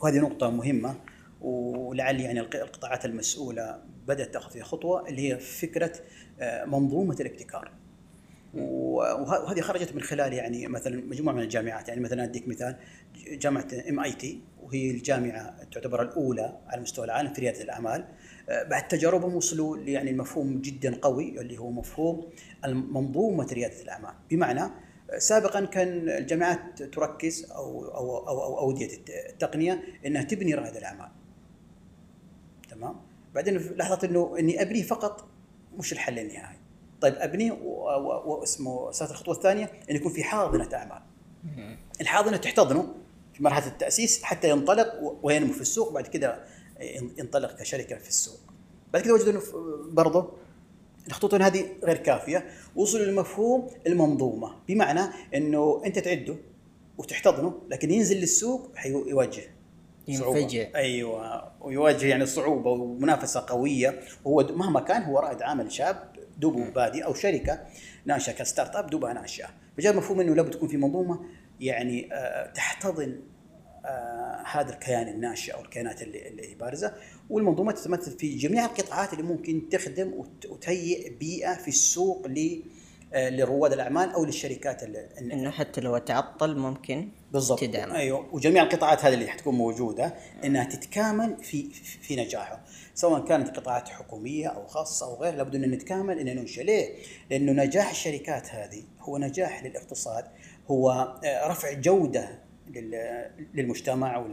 [0.00, 0.94] وهذه نقطة مهمة
[1.40, 5.92] ولعل يعني القطاعات المسؤولة بدأت تأخذ فيها خطوة اللي هي فكرة
[6.40, 7.70] آه، منظومة الابتكار.
[8.54, 12.76] وهذه خرجت من خلال يعني مثلا مجموعة من الجامعات يعني مثلا أديك مثال
[13.28, 18.04] جامعة ام اي تي وهي الجامعة تعتبر الأولى على مستوى العالم في ريادة الأعمال.
[18.48, 22.30] آه، بعد تجاربهم وصلوا يعني المفهوم جدا قوي اللي هو مفهوم
[22.66, 24.14] منظومه ريادة الأعمال.
[24.30, 24.70] بمعنى
[25.18, 28.88] سابقا كان الجامعات تركز أو أو أو, أو أودية
[29.30, 31.08] التقنية إنها تبني رائد الأعمال.
[32.70, 32.96] تمام؟
[33.34, 35.28] بعدين لاحظت إنه إني ابنيه فقط
[35.78, 36.58] مش الحل النهائي.
[37.00, 41.02] طيب ابنيه واسمه صارت الخطوة الثانية إن يكون في حاضنة أعمال.
[42.00, 42.94] الحاضنة تحتضنه
[43.34, 46.44] في مرحلة التأسيس حتى ينطلق وينمو في السوق بعد كده
[47.18, 48.40] ينطلق كشركة في السوق.
[48.92, 49.42] بعد كده وجدوا إنه
[49.92, 50.32] برضه
[51.10, 52.44] الخطوط هذه غير كافية.
[52.76, 55.00] وصلوا للمفهوم المنظومة بمعنى
[55.34, 56.36] إنه أنت تعده
[56.98, 59.42] وتحتضنه لكن ينزل للسوق حيواجه
[60.08, 60.66] ينفجع.
[60.74, 61.52] أيوه.
[61.60, 64.00] ويواجه يعني صعوبة ومنافسة قوية.
[64.24, 67.60] وهو مهما كان هو رائد عمل شاب دوبه بادي أو شركة
[68.04, 71.20] ناشئة ك startup دوبها ناشئه فجاء مفهوم إنه لابد تكون في منظومة
[71.60, 73.20] يعني آه، تحتضن
[74.46, 76.94] هذا الكيان الناشئ أو الكيانات اللي, اللي بارزة.
[77.30, 82.26] والمنظومة تتمثل في جميع القطاعات اللي ممكن تخدم وتهيئ بيئة في السوق
[83.12, 87.60] آه، لرواد الأعمال أو للشركات إنه حتى لو تعطل ممكن بالضبط.
[87.60, 88.34] تدعم أيوه.
[88.34, 90.14] وجميع القطاعات هذه اللي حتكون موجودة
[90.44, 91.70] إنها تتكامل في
[92.02, 92.64] في نجاحه.
[92.94, 96.62] سواء كانت قطاعات حكومية أو خاصة أو غير لابد أن نتكامل أن ننشئ.
[96.62, 96.94] ليه؟
[97.30, 100.24] لأنه نجاح الشركات هذه هو نجاح للاقتصاد
[100.70, 100.90] هو
[101.24, 102.49] آه، رفع جودة
[103.54, 104.26] للمجتمع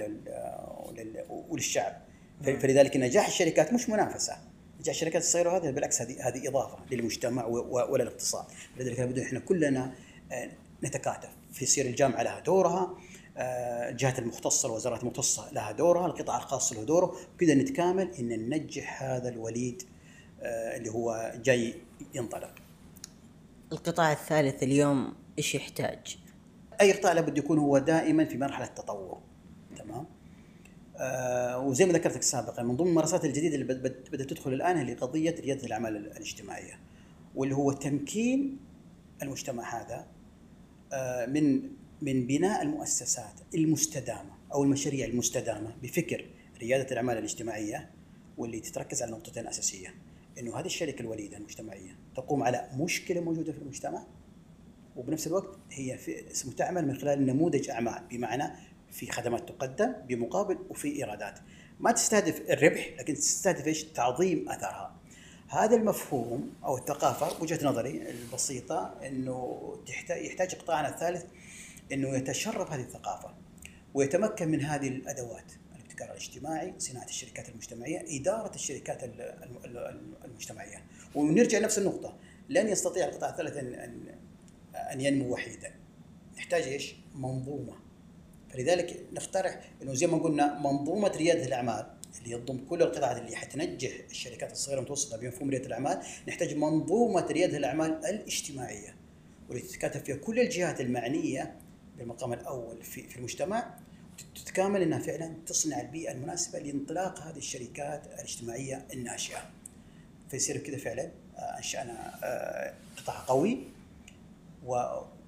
[1.30, 2.02] وللشعب.
[2.44, 4.38] فلذلك نجاح الشركات مش منافسة.
[4.80, 7.46] نجاح الشركات الصغيرة هذه بالعكس هذه هذه إضافة للمجتمع
[7.90, 8.46] وللاقتصاد
[8.78, 9.94] لذلك لابد إحنا كلنا
[10.32, 10.50] آه،
[10.84, 11.30] نتكاتف.
[11.54, 12.98] في سير الجامعة لها دورها
[13.38, 17.16] آه، الجهات المختصة الوزارات المختصة لها دورها القطاع الخاص له دوره.
[17.36, 19.84] وكذا نتكامل إن ننجح هذا الوليد
[20.42, 21.76] آه، اللي هو جاي
[22.14, 22.56] ينطلق.
[23.72, 26.18] القطاع الثالث اليوم إيش يحتاج؟
[26.82, 29.22] أي قطاع لابد يكون هو دائما في مرحلة تطور
[29.78, 30.06] تمام؟
[30.98, 33.74] آه وزي ما ذكرت لك سابقا من ضمن الممارسات الجديدة اللي
[34.12, 36.80] بدات تدخل الآن هي قضية ريادة الأعمال الاجتماعية
[37.36, 38.58] واللي هو تمكين
[39.22, 40.08] المجتمع هذا
[40.94, 41.62] آه من
[42.02, 46.26] من بناء المؤسسات المستدامة أو المشاريع المستدامة بفكر
[46.60, 47.90] ريادة الأعمال الاجتماعية
[48.38, 49.96] واللي تتركز على نقطتين أساسية
[50.40, 54.04] إنه هذه الشركة الوليدة المجتمعية تقوم على مشكلة موجودة في المجتمع
[54.98, 56.00] وبنفس الوقت هي
[56.58, 58.54] تعمل من خلال نموذج أعمال بمعنى
[58.92, 61.40] في خدمات تقدم بمقابل وفي إيرادات.
[61.80, 64.96] ما تستهدف الربح لكن تستهدف إيش؟ تعظيم أثرها.
[65.50, 71.26] هذا المفهوم أو الثقافة وجهة نظري البسيطة إنه تحتاج يحتاج قطاعنا الثالث
[71.92, 73.34] إنه يتشرب هذه الثقافة
[73.94, 79.04] ويتمكن من هذه الأدوات الابتكار الاجتماعي، صناعة الشركات المجتمعية، إدارة الشركات
[80.26, 80.84] المجتمعية،
[81.16, 82.18] ونرجع نفس النقطة،
[82.50, 84.18] لن يستطيع القطاع الثالث إن
[84.94, 85.72] أن ينمو وحيدا.
[86.38, 87.74] نحتاج إيش؟ منظومة.
[88.50, 91.86] فلذلك نقترح إنه زي ما قلنا منظومة ريادة الأعمال
[92.20, 97.58] اللي يضم كل القطاعات اللي حتنجح الشركات الصغيرة والمتوسطه بمفهوم ريادة الأعمال، نحتاج منظومة ريادة
[97.58, 98.96] الأعمال الاجتماعية
[99.50, 101.56] واللي تتكاتف فيها كل الجهات المعنية
[101.98, 103.78] بالمقام الأول في في المجتمع
[104.36, 109.50] تتكامل إنها فعلا تصنع البيئة المناسبة لانطلاق هذه الشركات الاجتماعية الناشئة.
[110.30, 113.60] فيصير كذا فعلا آه، أنشأنا آه، قطاع قوي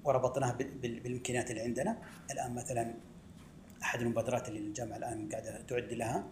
[0.04, 1.98] وربطناه بالامكانيات اللي عندنا
[2.30, 2.94] الآن مثلا
[3.82, 6.26] أحد المبادرات اللي الجامعة الآن قاعدة تعد لها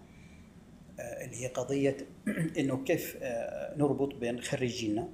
[1.01, 1.97] آه، اللي هي قضية
[2.59, 3.17] إنه كيف
[3.77, 5.09] نربط بين خريجينا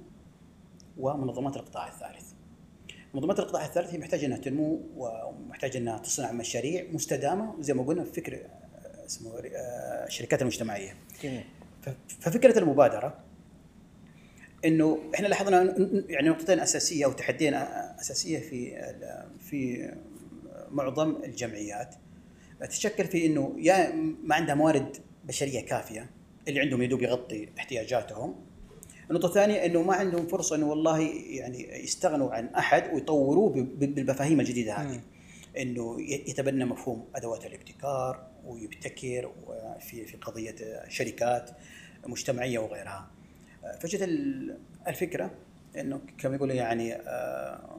[0.97, 2.25] ومنظمات القطاع الثالث.
[3.13, 8.03] منظمات القطاع الثالث هي محتاجة إنها تنمو ومحتاجة إنها تصنع مشاريع مستدامة وزي ما قلنا
[8.03, 8.39] فكر
[9.05, 9.31] اسمه
[10.07, 10.95] الشركات المجتمعية.
[11.23, 11.43] جميل.
[12.21, 13.24] ففكرة المبادرة
[14.65, 15.75] إنه إحنا لاحظنا
[16.09, 18.81] يعني نقطتين أساسية أو تحديين أساسية في
[19.39, 19.91] في
[20.71, 21.95] معظم الجمعيات
[22.61, 26.09] تتشكل في إنه يا ما عندها موارد بشرية كافية
[26.47, 28.35] اللي عندهم يدوب يغطي احتياجاتهم
[29.09, 30.99] النقطة الثانية إنه ما عندهم فرصة إنه والله
[31.29, 35.01] يعني يستغنوا عن أحد ويطوروه بالمفاهيم الجديدة هذه.
[35.57, 39.31] إنه يتبنى مفهوم أدوات الابتكار ويبتكر
[39.79, 40.55] في في قضية
[40.89, 41.49] شركات
[42.07, 43.11] مجتمعية وغيرها.
[43.79, 44.01] فجت
[44.87, 45.31] الفكرة
[45.79, 47.69] إنه كما يقول يعني آه،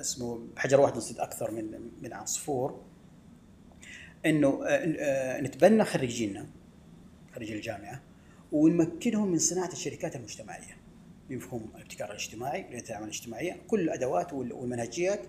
[0.00, 2.84] اسمه بحجر واحد نصيد أكثر من من عصفور
[4.26, 6.46] إنه آه، آه، نتبنى خريجينا
[7.34, 8.02] خريجي الجامعة
[8.52, 10.76] ونمكنهم من صناعة الشركات المجتمعية
[11.28, 15.20] بمفهوم الابتكار الاجتماعي ريادة الأعمال الاجتماعية كل الأدوات والمنهجيات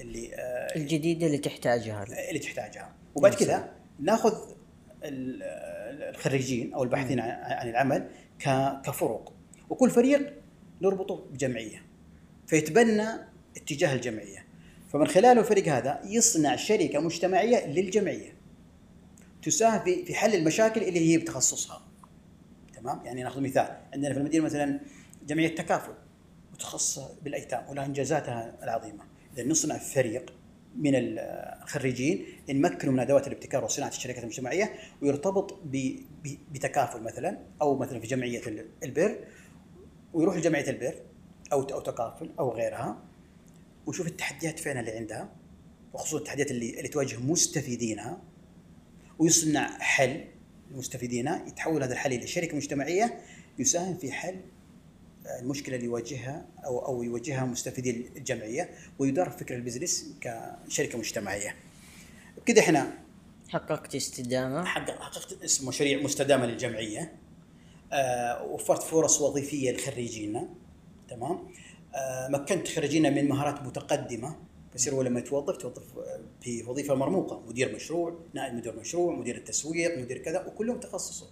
[0.00, 0.30] اللي
[0.76, 2.04] الجديدة اللي تحتاجها.
[2.28, 2.94] اللي تحتاجها.
[3.14, 4.54] وبعد كذا ناخذ
[5.02, 8.08] الخريجين أو الباحثين عن العمل
[8.84, 9.32] كفرق.
[9.70, 10.32] وكل فريق
[10.82, 11.82] نربطه بجمعية
[12.46, 13.08] فيتبنى
[13.56, 14.46] اتجاه الجمعية.
[14.92, 18.32] فمن خلال الفريق هذا يصنع شركة مجتمعية للجمعية
[19.42, 21.82] تساهم في حل المشاكل اللي هي بتخصصها.
[22.76, 23.76] تمام؟ يعني ناخذ مثال.
[23.92, 24.80] عندنا في المدينة مثلا
[25.26, 25.92] جمعية تكافل
[26.52, 29.04] متخصصة بالأيتام ولها إنجازاتها العظيمة.
[29.34, 30.32] اذا نصنع فريق
[30.76, 35.60] من الخريجين نمكنه من أدوات الابتكار وصناعة الشركات المجتمعية ويرتبط
[36.52, 39.18] بتكافل مثلا أو مثلا في جمعية ال- البر
[40.12, 40.94] ويروح لجمعية البر
[41.52, 43.04] أو أو تكافل أو غيرها
[43.86, 45.32] ويشوف التحديات فين اللي عندها
[45.92, 48.22] وخصوصا التحديات اللي اللي تواجه مستفيدينها
[49.18, 50.24] ويصنع حل
[50.70, 53.20] لمستفيدينها يتحول هذا الحل إلى شركة مجتمعية
[53.58, 54.40] يساهم في حل
[55.40, 61.54] المشكلة اللي يواجهها أو أو يواجهها مستفيدي الجمعية ويدار فكر البزنس كشركة مجتمعية.
[62.36, 62.92] بكذا إحنا
[63.48, 67.12] حققت استدامة؟ حقق- حققت اسم مشاريع مستدامة للجمعية.
[67.92, 70.48] آه، وفرت فرص وظيفية لخريجينا.
[71.10, 71.48] تمام؟
[71.94, 74.36] آه، مكنت خريجينا من مهارات متقدمة.
[74.74, 75.82] بصير هو لما يتوظف توظف
[76.40, 77.40] في وظيفة مرموقة.
[77.48, 81.26] مدير مشروع نائب مدير مشروع مدير التسويق مدير كذا وكلهم تخصصه.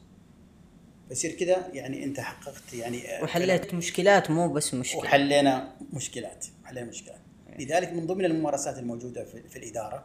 [1.11, 5.01] بصير كذا يعني أنت حققت يعني آه، وحليت مشكلات مو بس مشكلة.
[5.01, 7.21] وحلينا مشكلات حلينا مشكلات.
[7.59, 10.05] لذلك من ضمن الممارسات الموجودة في, في الإدارة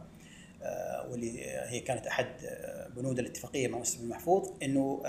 [0.62, 5.02] آه، واللي هي كانت أحد آه، بنود الاتفاقية مع مستر المحفوظ إنه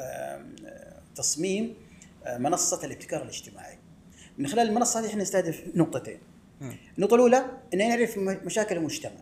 [1.16, 1.76] تصميم
[2.38, 3.78] منصة الابتكار الاجتماعي.
[4.38, 6.18] من خلال المنصة هذه إحنا نستهدف نقطتين.
[6.98, 9.22] النقطة الأولى إن نعرف مشاكل المجتمع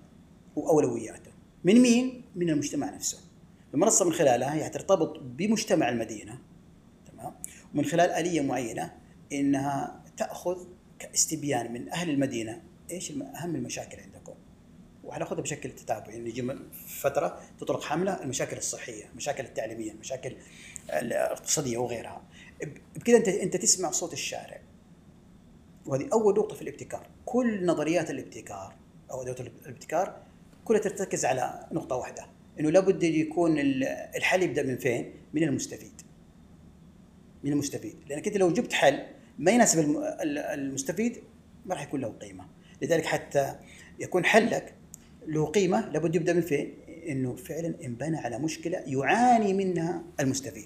[0.56, 1.32] وأولوياته.
[1.64, 3.18] من مين؟ من المجتمع نفسه.
[3.74, 6.40] المنصة من خلالها هي ترتبط بمجتمع المدينة
[7.76, 8.94] ومن خلال آلية معينة
[9.32, 10.66] إنها تأخذ
[11.00, 14.34] كاستبيان من أهل المدينة إيش أهم المشاكل عندكم
[15.04, 20.36] وحناخذها بشكل تتابعي يعني يجي م- فترة تطلق حملة المشاكل الصحية، المشاكل التعليمية، المشاكل
[20.90, 22.22] الاقتصادية وغيرها.
[22.96, 24.62] بكذا أنت أنت تسمع صوت الشارع.
[25.86, 28.76] وهذه أول نقطة في الابتكار، كل نظريات الابتكار
[29.12, 30.22] أو أدوات الابتكار
[30.66, 32.26] كلها ترتكز على نقطة واحدة،
[32.60, 33.84] إنه لابد يكون ال-
[34.16, 36.02] الحل يبدأ من فين؟ من المستفيد.
[37.44, 39.04] من المستفيد، لأنك أنت لو جبت حل
[39.40, 41.18] ما يناسب الم- ال- المستفيد
[41.66, 42.46] ما راح يكون له قيمة،
[42.82, 43.56] لذلك حتى
[44.00, 44.74] يكون حلك
[45.28, 46.74] له قيمة لابد يبدأ من فين؟
[47.08, 50.66] إنه فعلا انبنى على مشكلة يعاني منها المستفيد.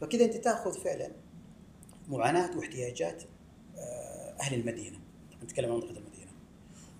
[0.00, 1.10] فكذا أنت تأخذ فعلا
[2.08, 3.22] معاناة واحتياجات
[3.78, 4.98] آه، أهل المدينة،
[5.44, 6.30] نتكلم عن منطقة المدينة.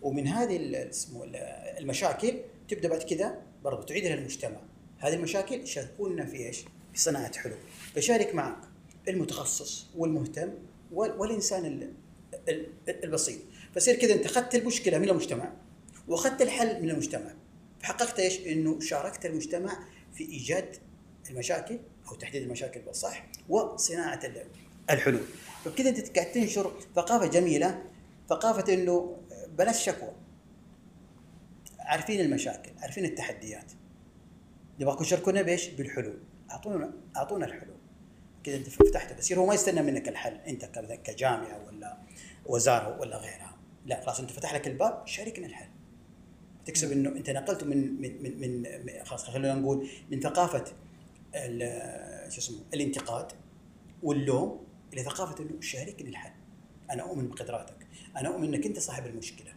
[0.02, 1.36] ومن هذه اسمه ال-
[1.78, 2.34] المشاكل
[2.68, 4.60] تبدأ بعد كذا برضو تعيدها للمجتمع.
[4.98, 6.60] هذه المشاكل يشاركونا في إيش؟
[6.92, 7.58] في صناعة حلول.
[7.94, 8.58] فشارك معك
[9.10, 10.50] المتخصص والمهتم
[10.92, 11.92] وال- والإنسان ال-
[12.48, 13.38] ال- البسيط.
[13.74, 15.52] فصير كذا أنت أخذت المشكلة من المجتمع
[16.08, 17.34] وأخذت الحل من المجتمع.
[17.80, 19.78] فحققت إيش؟ إنه شاركت المجتمع
[20.14, 20.76] في إيجاد
[21.30, 24.46] المشاكل أو تحديد المشاكل بالصح وصناعة ال-
[24.90, 25.20] الحلول.
[25.64, 27.82] فبكذا أنت قاعد تنشر ثقافة جميلة
[28.28, 29.16] ثقافة إنه
[29.58, 30.12] بلاش شكوى.
[31.78, 33.72] عارفين المشاكل، عارفين التحديات.
[34.80, 36.18] نبغاكم تشاركونا بإيش؟ بالحلول.
[36.50, 37.76] أعطونا أعطونا الحلول.
[38.44, 40.64] كذا انت فتحته بصير هو ما يستنى منك الحل انت
[41.04, 41.96] كجامعة ولا
[42.46, 43.56] وزارة ولا غيرها.
[43.86, 45.68] لا خلاص انت فتح لك الباب شاركنا الحل.
[46.66, 50.64] تكسب انه انت نقلته من من من, من خلاص خلينا نقول من ثقافة
[52.28, 53.32] شو اسمه الانتقاد
[54.02, 56.32] واللوم إلى ثقافة إنه شاركني الحل.
[56.90, 59.52] أنا أؤمن بقدراتك، أنا أؤمن إنك أنت صاحب المشكلة.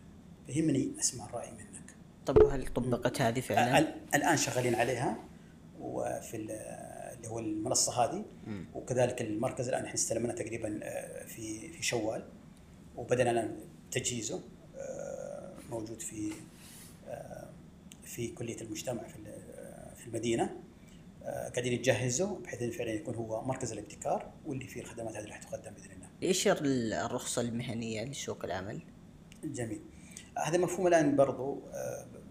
[0.47, 1.95] فيهمني اسمع الرأي منك.
[2.25, 5.17] طب وهل طبقت هذه فعلا؟ ال- الآن شغالين عليها
[5.79, 6.92] وفي ال-
[7.23, 8.65] اللي هو المنصة هذه مم.
[8.73, 12.23] وكذلك المركز الآن إحنا استلمنا تقريبا آه، في في شوال
[12.95, 13.59] وبدأنا الآن
[13.91, 14.41] تجهيزه
[14.77, 16.31] آه، موجود في
[17.07, 17.49] آه،
[18.03, 19.17] في كلية المجتمع في
[19.95, 20.59] في المدينة
[21.23, 25.71] قاعدين نجهزه بحيث فعلا يكون هو مركز الابتكار واللي فيه الخدمات هذه اللي راح تقدم
[25.71, 26.07] بإذن الله.
[26.23, 28.81] إيش الرخصة المهنية لسوق العمل؟
[29.43, 29.81] جميل
[30.38, 31.62] هذا مفهوم الآن برضو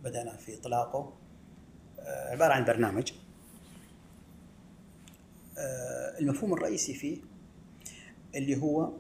[0.05, 1.19] بدأنا في إطلاقه
[2.07, 3.13] عبارة عن برنامج
[6.21, 7.19] المفهوم الرئيسي فيه
[8.35, 8.93] اللي هو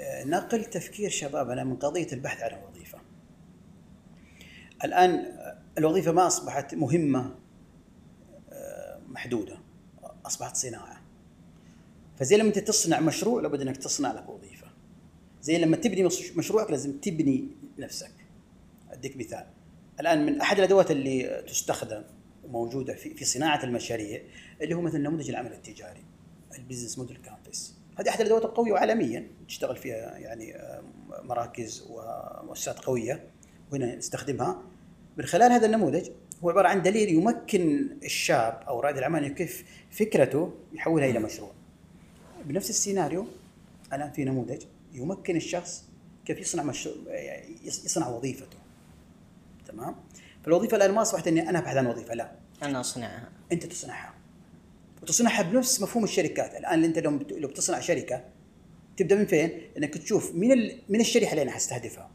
[0.00, 2.98] آه، نقل تفكير شبابنا من قضية البحث عن وظيفه.
[4.84, 7.34] الآن آه، الوظيفة ما أصبحت مهمة
[8.52, 9.58] آه، محدودة
[10.26, 11.00] أصبحت صناعة.
[12.18, 14.66] فزي لما أنت تصنع مشروع لابد أنك تصنع لك وظيفة.
[15.42, 18.12] زي لما تبني مش- مشروعك لازم تبني نفسك
[18.90, 19.46] أديك مثال
[20.00, 22.02] الآن من أحد الأدوات اللي تستخدم
[22.44, 24.22] وموجودة في صناعة المشاريع
[24.62, 26.04] اللي هو مثلا نموذج العمل التجاري
[26.58, 30.82] ال business model canvas هذه أحد الأدوات القوية وعالميا تشتغل فيها يعني آه،
[31.22, 33.24] مراكز ومؤسسات قوية.
[33.72, 34.62] وهنا نستخدمها.
[35.16, 36.10] من خلال هذا النموذج
[36.44, 41.50] هو عبارة عن دليل يمكن الشاب أو رائد الأعمال كيف فكرته يحولها إلى مشروع.
[42.44, 43.26] بنفس السيناريو
[43.92, 45.84] الآن في نموذج يمكن الشخص
[46.24, 46.94] كيف يصنع مشروع
[47.64, 48.56] يص- يصنع وظيفته.
[49.68, 49.94] تمام؟
[50.44, 52.32] فالوظيفة الآن ما أصبحت إني أنا أبحث عن وظيفة لا.
[52.62, 53.28] أنا أصنعها.
[53.52, 54.14] أنت تصنعها.
[55.10, 56.54] وتصنعها بنفس مفهوم الشركات.
[56.54, 58.24] الآن أنت لو لو بتصنع شركة
[58.96, 60.82] تبدأ من فين؟ إنك تشوف من ال...
[60.88, 62.10] من الشريحة اللي أنا حستهدفها.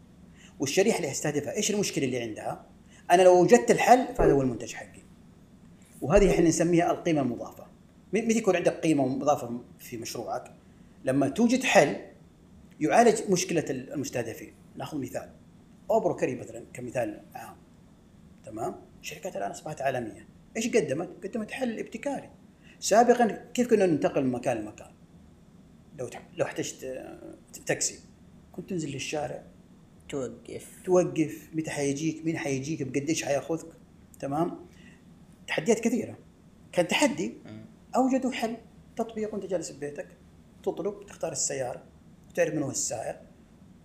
[0.59, 2.65] والشريحة اللي حستهدفها إيش المشكلة اللي عندها؟
[3.11, 5.01] أنا لو وجدت الحل فهذا هو المنتج حقي.
[6.01, 7.67] وهذه إحنا نسميها القيمة المضافة.
[8.13, 10.51] متى يكون عندك قيمة مضافة في مشروعك؟
[11.05, 11.95] لما توجد حل
[12.79, 14.53] يعالج مشكلة المستهدفين.
[14.75, 15.29] نأخذ مثال.
[15.91, 17.55] أوبرو كري مثلا كمثال عام.
[18.45, 20.27] تمام؟ شركات الآن أصبحت عالمية.
[20.57, 22.29] إيش قدمت؟ قدمت حل ابتكاري.
[22.79, 24.91] سابقا كيف كنا ننتقل من مكان لمكان؟
[25.99, 27.07] لو لو احتجت
[27.65, 27.99] تاكسي.
[28.51, 29.43] كنت تنزل للشارع.
[30.09, 30.67] توقف.
[30.85, 31.49] توقف.
[31.53, 33.67] متى حيجيك؟ مين حيجيك؟ بقديش حياخذك؟
[34.19, 34.65] تمام؟
[35.47, 36.17] تحديات كثيرة.
[36.71, 37.33] كان تحدي.
[37.95, 38.57] أوجدوا حل.
[38.95, 40.07] تطبيق وانت جالس ببيتك.
[40.63, 41.05] تطلب.
[41.07, 41.83] تختار السيارة.
[42.29, 43.15] وتعرف من هو السائق.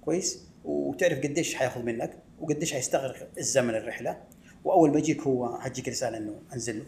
[0.00, 0.48] كويس.
[0.64, 2.22] وتعرف قديش حياخذ منك.
[2.40, 4.22] وقديش حيستغرق الزمن الرحلة.
[4.64, 6.86] وأول ما يجيك هو حتجيك رسالة إنه أنزل له.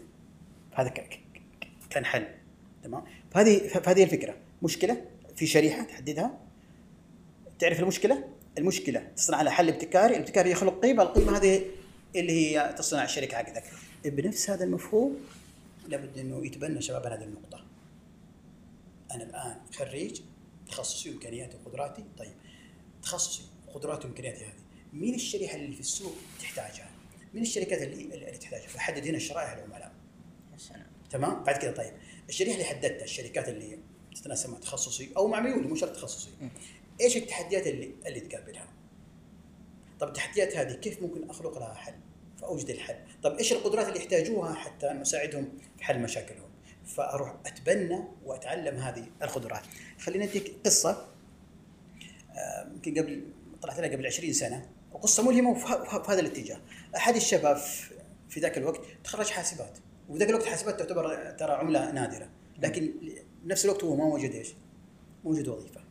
[0.73, 0.89] هذا
[1.93, 2.27] كان حل
[2.83, 4.37] تمام؟ فهذه فهذه الفكرة.
[4.63, 6.39] مشكلة في شريحة تحددها.
[7.59, 11.65] تعرف المشكلة؟ المشكلة تصنع لها حل ابتكاري الابتكاري يخلق قيمة القيمة هذه
[12.15, 13.63] اللي هي تصنع الشركة حقتك
[14.05, 15.17] بنفس هذا المفهوم
[15.87, 17.65] لابد أنه يتبنى شباب هذه النقطة.
[19.11, 20.21] أنا الآن خريج
[20.67, 22.03] تخصصي وإمكانياتي وقدراتي.
[22.17, 22.33] طيب
[23.03, 24.63] تخصصي وقدراتي وإمكانياتي هذه.
[24.93, 26.89] مين الشريحة اللي في السوق تحتاجها؟
[27.33, 29.91] مين الشركات اللي اللي تحتاجها؟ فحدد هنا شرائح العملاء.
[30.53, 30.92] يا سلام.
[31.13, 31.93] تمام؟ بعد كذا طيب
[32.29, 33.79] الشريحة اللي حددتها الشركات اللي
[34.15, 36.29] تتناسب مع تخصصي أو مع ميولي مو شرط تخصصي.
[37.01, 38.67] إيش التحديات اللي اللي تقابلها؟
[39.99, 41.93] طب التحديات هذه كيف ممكن أخلق لها حل؟
[42.41, 46.49] فأوجد الحل، طب إيش القدرات اللي يحتاجوها حتى نساعدهم في حل مشاكلهم؟
[46.85, 49.63] فأروح أتبنى وأتعلم هذه القدرات.
[49.99, 51.07] خلينا نديك قصة
[52.73, 53.23] يمكن قبل
[53.61, 55.53] طلعت لها قبل 20 سنة وقصة ملهمة
[55.85, 56.61] في هذا الاتجاه.
[56.95, 57.57] أحد الشباب
[58.29, 59.77] في ذاك الوقت تخرج حاسبات
[60.09, 62.29] وذاك الوقت حاسبات تعتبر ترى عملة نادرة
[62.59, 62.93] لكن
[63.43, 64.53] بنفس الوقت هو ما وجد إيش؟
[65.23, 65.81] ما وجد وظيفة.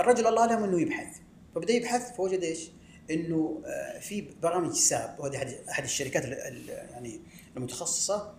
[0.00, 1.16] الرجل الله له إنه يبحث
[1.54, 2.70] فبدأ يبحث فوجد إيش؟
[3.10, 3.62] إنه
[4.00, 7.20] في برامج SAP وهذه أحد الشركات يعني
[7.56, 8.34] المتخصصة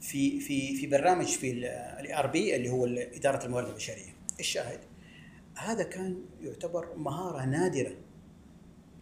[0.00, 4.80] في في في برنامج في ال ERP اللي هو إدارة الموارد البشرية الشاهد
[5.56, 7.96] هذا كان يعتبر مهارة نادرة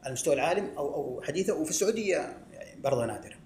[0.02, 3.41] على مستوى العالم أو أو حديثه وفي السعودية يعني برضه نادرة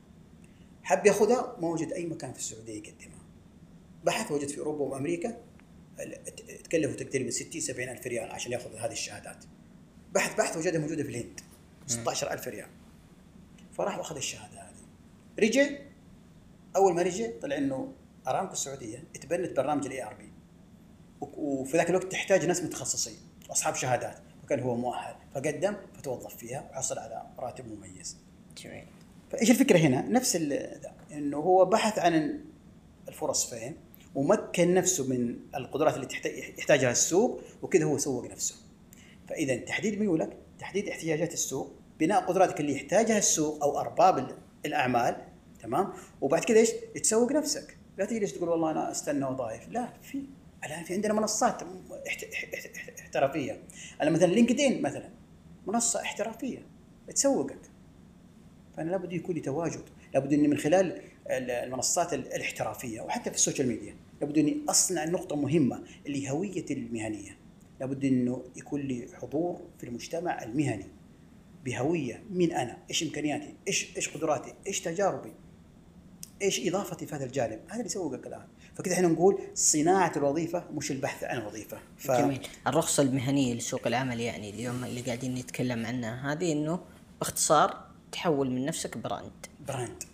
[0.86, 3.24] حب ياخذها ما وجد أي مكان في السعودية يقدمها.
[4.04, 5.36] بحث وجد في أوروبا وأمريكا
[6.64, 9.44] تكلفوا تقريبا 60 70 ألف ريال عشان ياخذ هذه الشهادات.
[10.14, 11.40] بحث بحث وجدها موجودة في الهند
[11.86, 12.68] 16 ألف ريال.
[13.72, 14.86] فراح وأخذ الشهادة هذه.
[15.38, 15.66] رجع
[16.76, 17.92] أول ما رجع طلع إنه
[18.28, 20.30] أرامكو السعودية اتبنت برنامج ال ERP
[21.20, 23.18] وفي ذاك الوقت تحتاج ناس متخصصين
[23.48, 24.18] واصحاب شهادات.
[24.42, 28.16] فكان هو مؤهل فقدم فتوظف فيها وحصل على راتب مميز.
[28.56, 28.95] جميل.
[29.30, 30.36] فإيش الفكرة هنا؟ نفس
[31.12, 32.40] إنه هو بحث عن
[33.08, 33.76] الفرص فين
[34.14, 36.08] ومكن نفسه من القدرات اللي
[36.58, 38.54] يحتاجها السوق وكذا هو سوق نفسه.
[39.28, 45.16] فإذا تحديد ميولك، تحديد احتياجات السوق، بناء قدراتك اللي يحتاجها السوق أو أرباب الأعمال
[45.62, 46.70] تمام؟ وبعد كذا إيش؟
[47.02, 50.22] تسوق نفسك، لا تجلس تقول والله أنا استنى وظائف، لا في
[50.64, 51.62] الآن في عندنا منصات
[53.00, 53.62] احترافية
[54.02, 55.10] أنا مثلا لينكدين مثلا
[55.66, 56.66] منصة احترافية
[57.14, 57.58] تسوقك
[58.76, 59.82] فأنا لابد يكون لي تواجد.
[60.14, 61.00] لابد إني من خلال
[61.30, 67.36] المنصات الاحترافية وحتى في ال social media لابد إني أصنع نقطة مهمة اللي هويتي المهنية.
[67.80, 70.86] لابد إنه يكون لي حضور في المجتمع المهني
[71.64, 75.32] بهوية مين أنا إيش إمكانياتي إيش إيش قدراتي إيش تجاربي
[76.42, 77.60] إيش إضافتي في هذا الجانب.
[77.66, 82.10] هذا اللي يسوقك الان فكذا إحنا نقول صناعة الوظيفة مش البحث عن وظيفه ف...
[82.10, 82.46] جميل.
[82.66, 86.80] الرخصة المهنية لسوق العمل يعني اليوم اللي قاعدين نتكلم عنها هذه إنه
[87.20, 89.46] باختصار تحول من نفسك brand.
[89.68, 90.04] brand.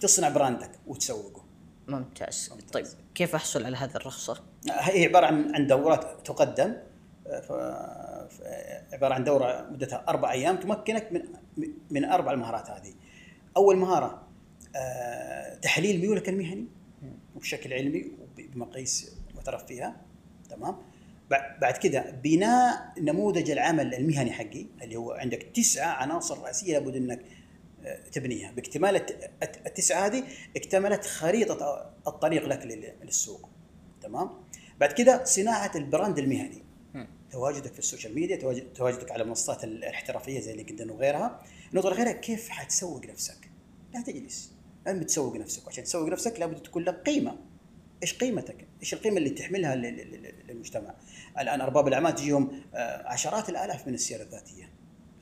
[0.00, 1.44] تصنع brand ك وتسوقه.
[1.88, 2.50] ممتاز.
[2.52, 2.72] ممتاز.
[2.72, 6.76] طيب كيف أحصل على هذه الرخصة؟ هي عبارة عن عن دورات تقدم
[7.24, 7.52] ف...
[8.92, 11.22] عبارة عن دورة مدتها أربع أيام تمكنك من
[11.90, 12.94] من أربع المهارات هذه.
[13.56, 14.22] أول مهارة
[14.76, 16.66] آه، تحليل ميولك المهني
[17.36, 19.96] وبشكل علمي وبمقاييس معترف فيها
[20.50, 20.76] تمام؟
[21.30, 27.24] بعد كذا بناء نموذج العمل المهني حقي اللي هو عندك تسعة عناصر رئيسية لابد إنك
[27.84, 28.52] آه، تبنيها.
[28.52, 28.96] باكتمال
[29.42, 30.24] التسعة هذه
[30.56, 32.66] اكتملت خريطة الطريق لك
[33.02, 33.48] للسوق.
[34.02, 34.30] تمام؟
[34.80, 36.62] بعد كذا صناعة ال brand المهني.
[37.30, 38.36] تواجدك في ال social media
[38.74, 41.42] تواجدك على المنصات الاحترافية زي LinkedIn وغيرها.
[41.70, 43.50] النقطة الأخيرة كيف حتسوق نفسك؟
[43.94, 44.52] لا تجلس.
[44.86, 47.36] انت بتسوق نفسك؟ وعشان تسوق نفسك لابد تكون لك قيمة.
[48.02, 50.94] إيش قيمتك؟ إيش القيمة اللي تحملها للمجتمع؟
[51.38, 54.70] الآن أرباب الأعمال تجيهم آه، عشرات الآلاف من السير الذاتية.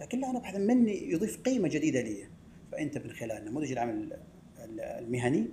[0.00, 2.28] لكن لا أنا ابحث مني يضيف قيمة جديدة لي.
[2.72, 4.18] فأنت من خلال نموذج العمل
[4.80, 5.48] المهني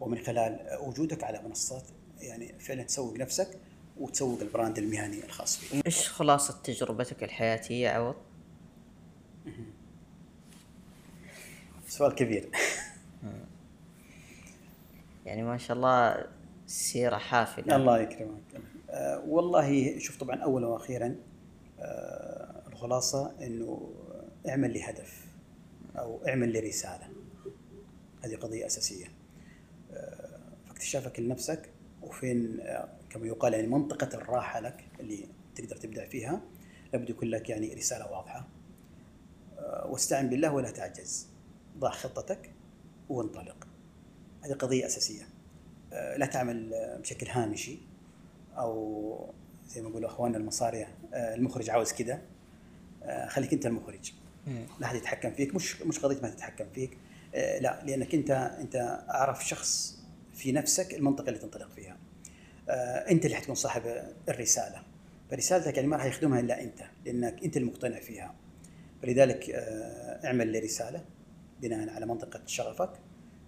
[0.00, 1.84] ومن خلال وجودك على منصات
[2.20, 3.58] يعني فعلا تسوق نفسك
[3.96, 5.86] وتسوق البراند المهني الخاص فيك.
[5.86, 8.14] إيش خلاصة تجربتك الحياتية عوض؟
[11.88, 12.48] سؤال كبير.
[15.26, 16.26] يعني ما شاء الله
[16.66, 17.76] سيرة حافلة.
[17.76, 18.42] الله يكرمك.
[18.90, 21.16] آه والله شوف طبعا اولا وأخيرا
[21.80, 23.94] آه الخلاصة إنه
[24.48, 25.26] اعمل لهدف
[25.96, 27.08] أو اعمل لرساله
[28.24, 29.06] هذه قضية أساسية.
[29.92, 31.70] آه فاكتشافك لنفسك
[32.02, 36.40] وفين آه كما يقال يعني منطقة الراحة لك اللي تقدر تبدع فيها.
[36.92, 38.48] لابد يكون لك يعني رسالة واضحة.
[39.58, 41.28] آه واستعن بالله ولا تعجز.
[41.78, 42.50] ضع خطتك
[43.08, 43.66] وانطلق.
[44.44, 45.28] هذه قضية أساسية.
[45.92, 46.70] لا تعمل
[47.00, 47.78] بشكل هامشي.
[48.58, 49.34] أو
[49.68, 52.20] زي ما يقولوا أخواننا المصارية آه، المخرج عاوز كذا
[53.28, 54.12] خليك أنت المخرج.
[54.80, 56.98] لا أحد يتحكم فيك مش مش قضية ما تتحكم فيك
[57.34, 59.98] لا لأنك أنت أنت أعرف شخص
[60.34, 61.96] في نفسك المنطقة اللي تنطلق فيها.
[63.10, 63.82] أنت اللي حتكون صاحب
[64.28, 64.82] الرسالة.
[65.30, 68.34] فرسالتك يعني ما راح يخدمها إلا أنت لأنك أنت المقتنع فيها.
[69.02, 69.50] فلذلك
[70.24, 71.04] اعمل لرساله
[71.62, 72.90] بناء على منطقة شغفك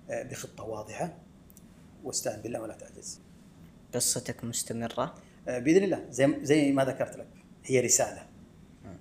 [0.09, 1.15] بخطة واضحة
[2.05, 3.21] واستعن بالله ولا تعجز.
[3.95, 5.15] قصتك مستمرة؟
[5.49, 6.07] آه، بإذن الله.
[6.11, 7.27] زي زي ما ذكرت لك
[7.65, 8.27] هي رسالة.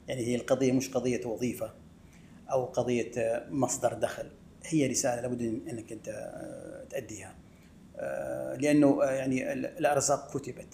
[0.07, 1.73] يعني هي القضية مش قضية وظيفة
[2.51, 4.31] أو قضية آه، مصدر دخل.
[4.65, 7.35] هي رسالة لابد أنك أنت آه، تأديها.
[8.59, 10.73] لأنه يعني الأرزاق كتبت.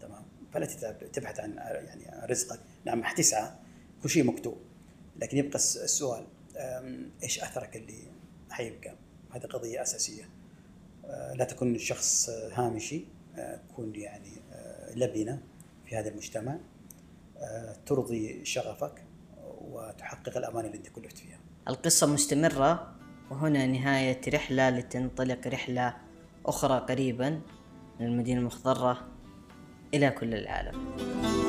[0.00, 0.66] تمام؟ فلا
[1.12, 2.60] تبحث عن يعني رزقك.
[2.84, 3.50] نعم حتسعى
[4.02, 4.58] كل شيء مكتوب.
[5.16, 6.26] لكن يبقى السؤال
[7.22, 7.98] إيش أثرك اللي
[8.50, 8.94] حيبقى؟
[9.30, 10.28] هذه قضية أساسية.
[11.34, 13.04] لا تكون شخص هامشي
[13.38, 15.40] آه، كن يعني آه، لبنة
[15.86, 16.58] في هذا المجتمع
[17.86, 19.04] ترضي شغفك
[19.60, 21.38] وتحقق الأمان اللي أنت كلفت فيها.
[21.68, 22.94] القصة مستمرة
[23.30, 25.96] وهنا نهاية رحلة لتنطلق رحلة
[26.46, 27.40] أخرى قريبا
[28.00, 29.08] من المدينة المخضرة
[29.94, 31.43] إلى كل العالم.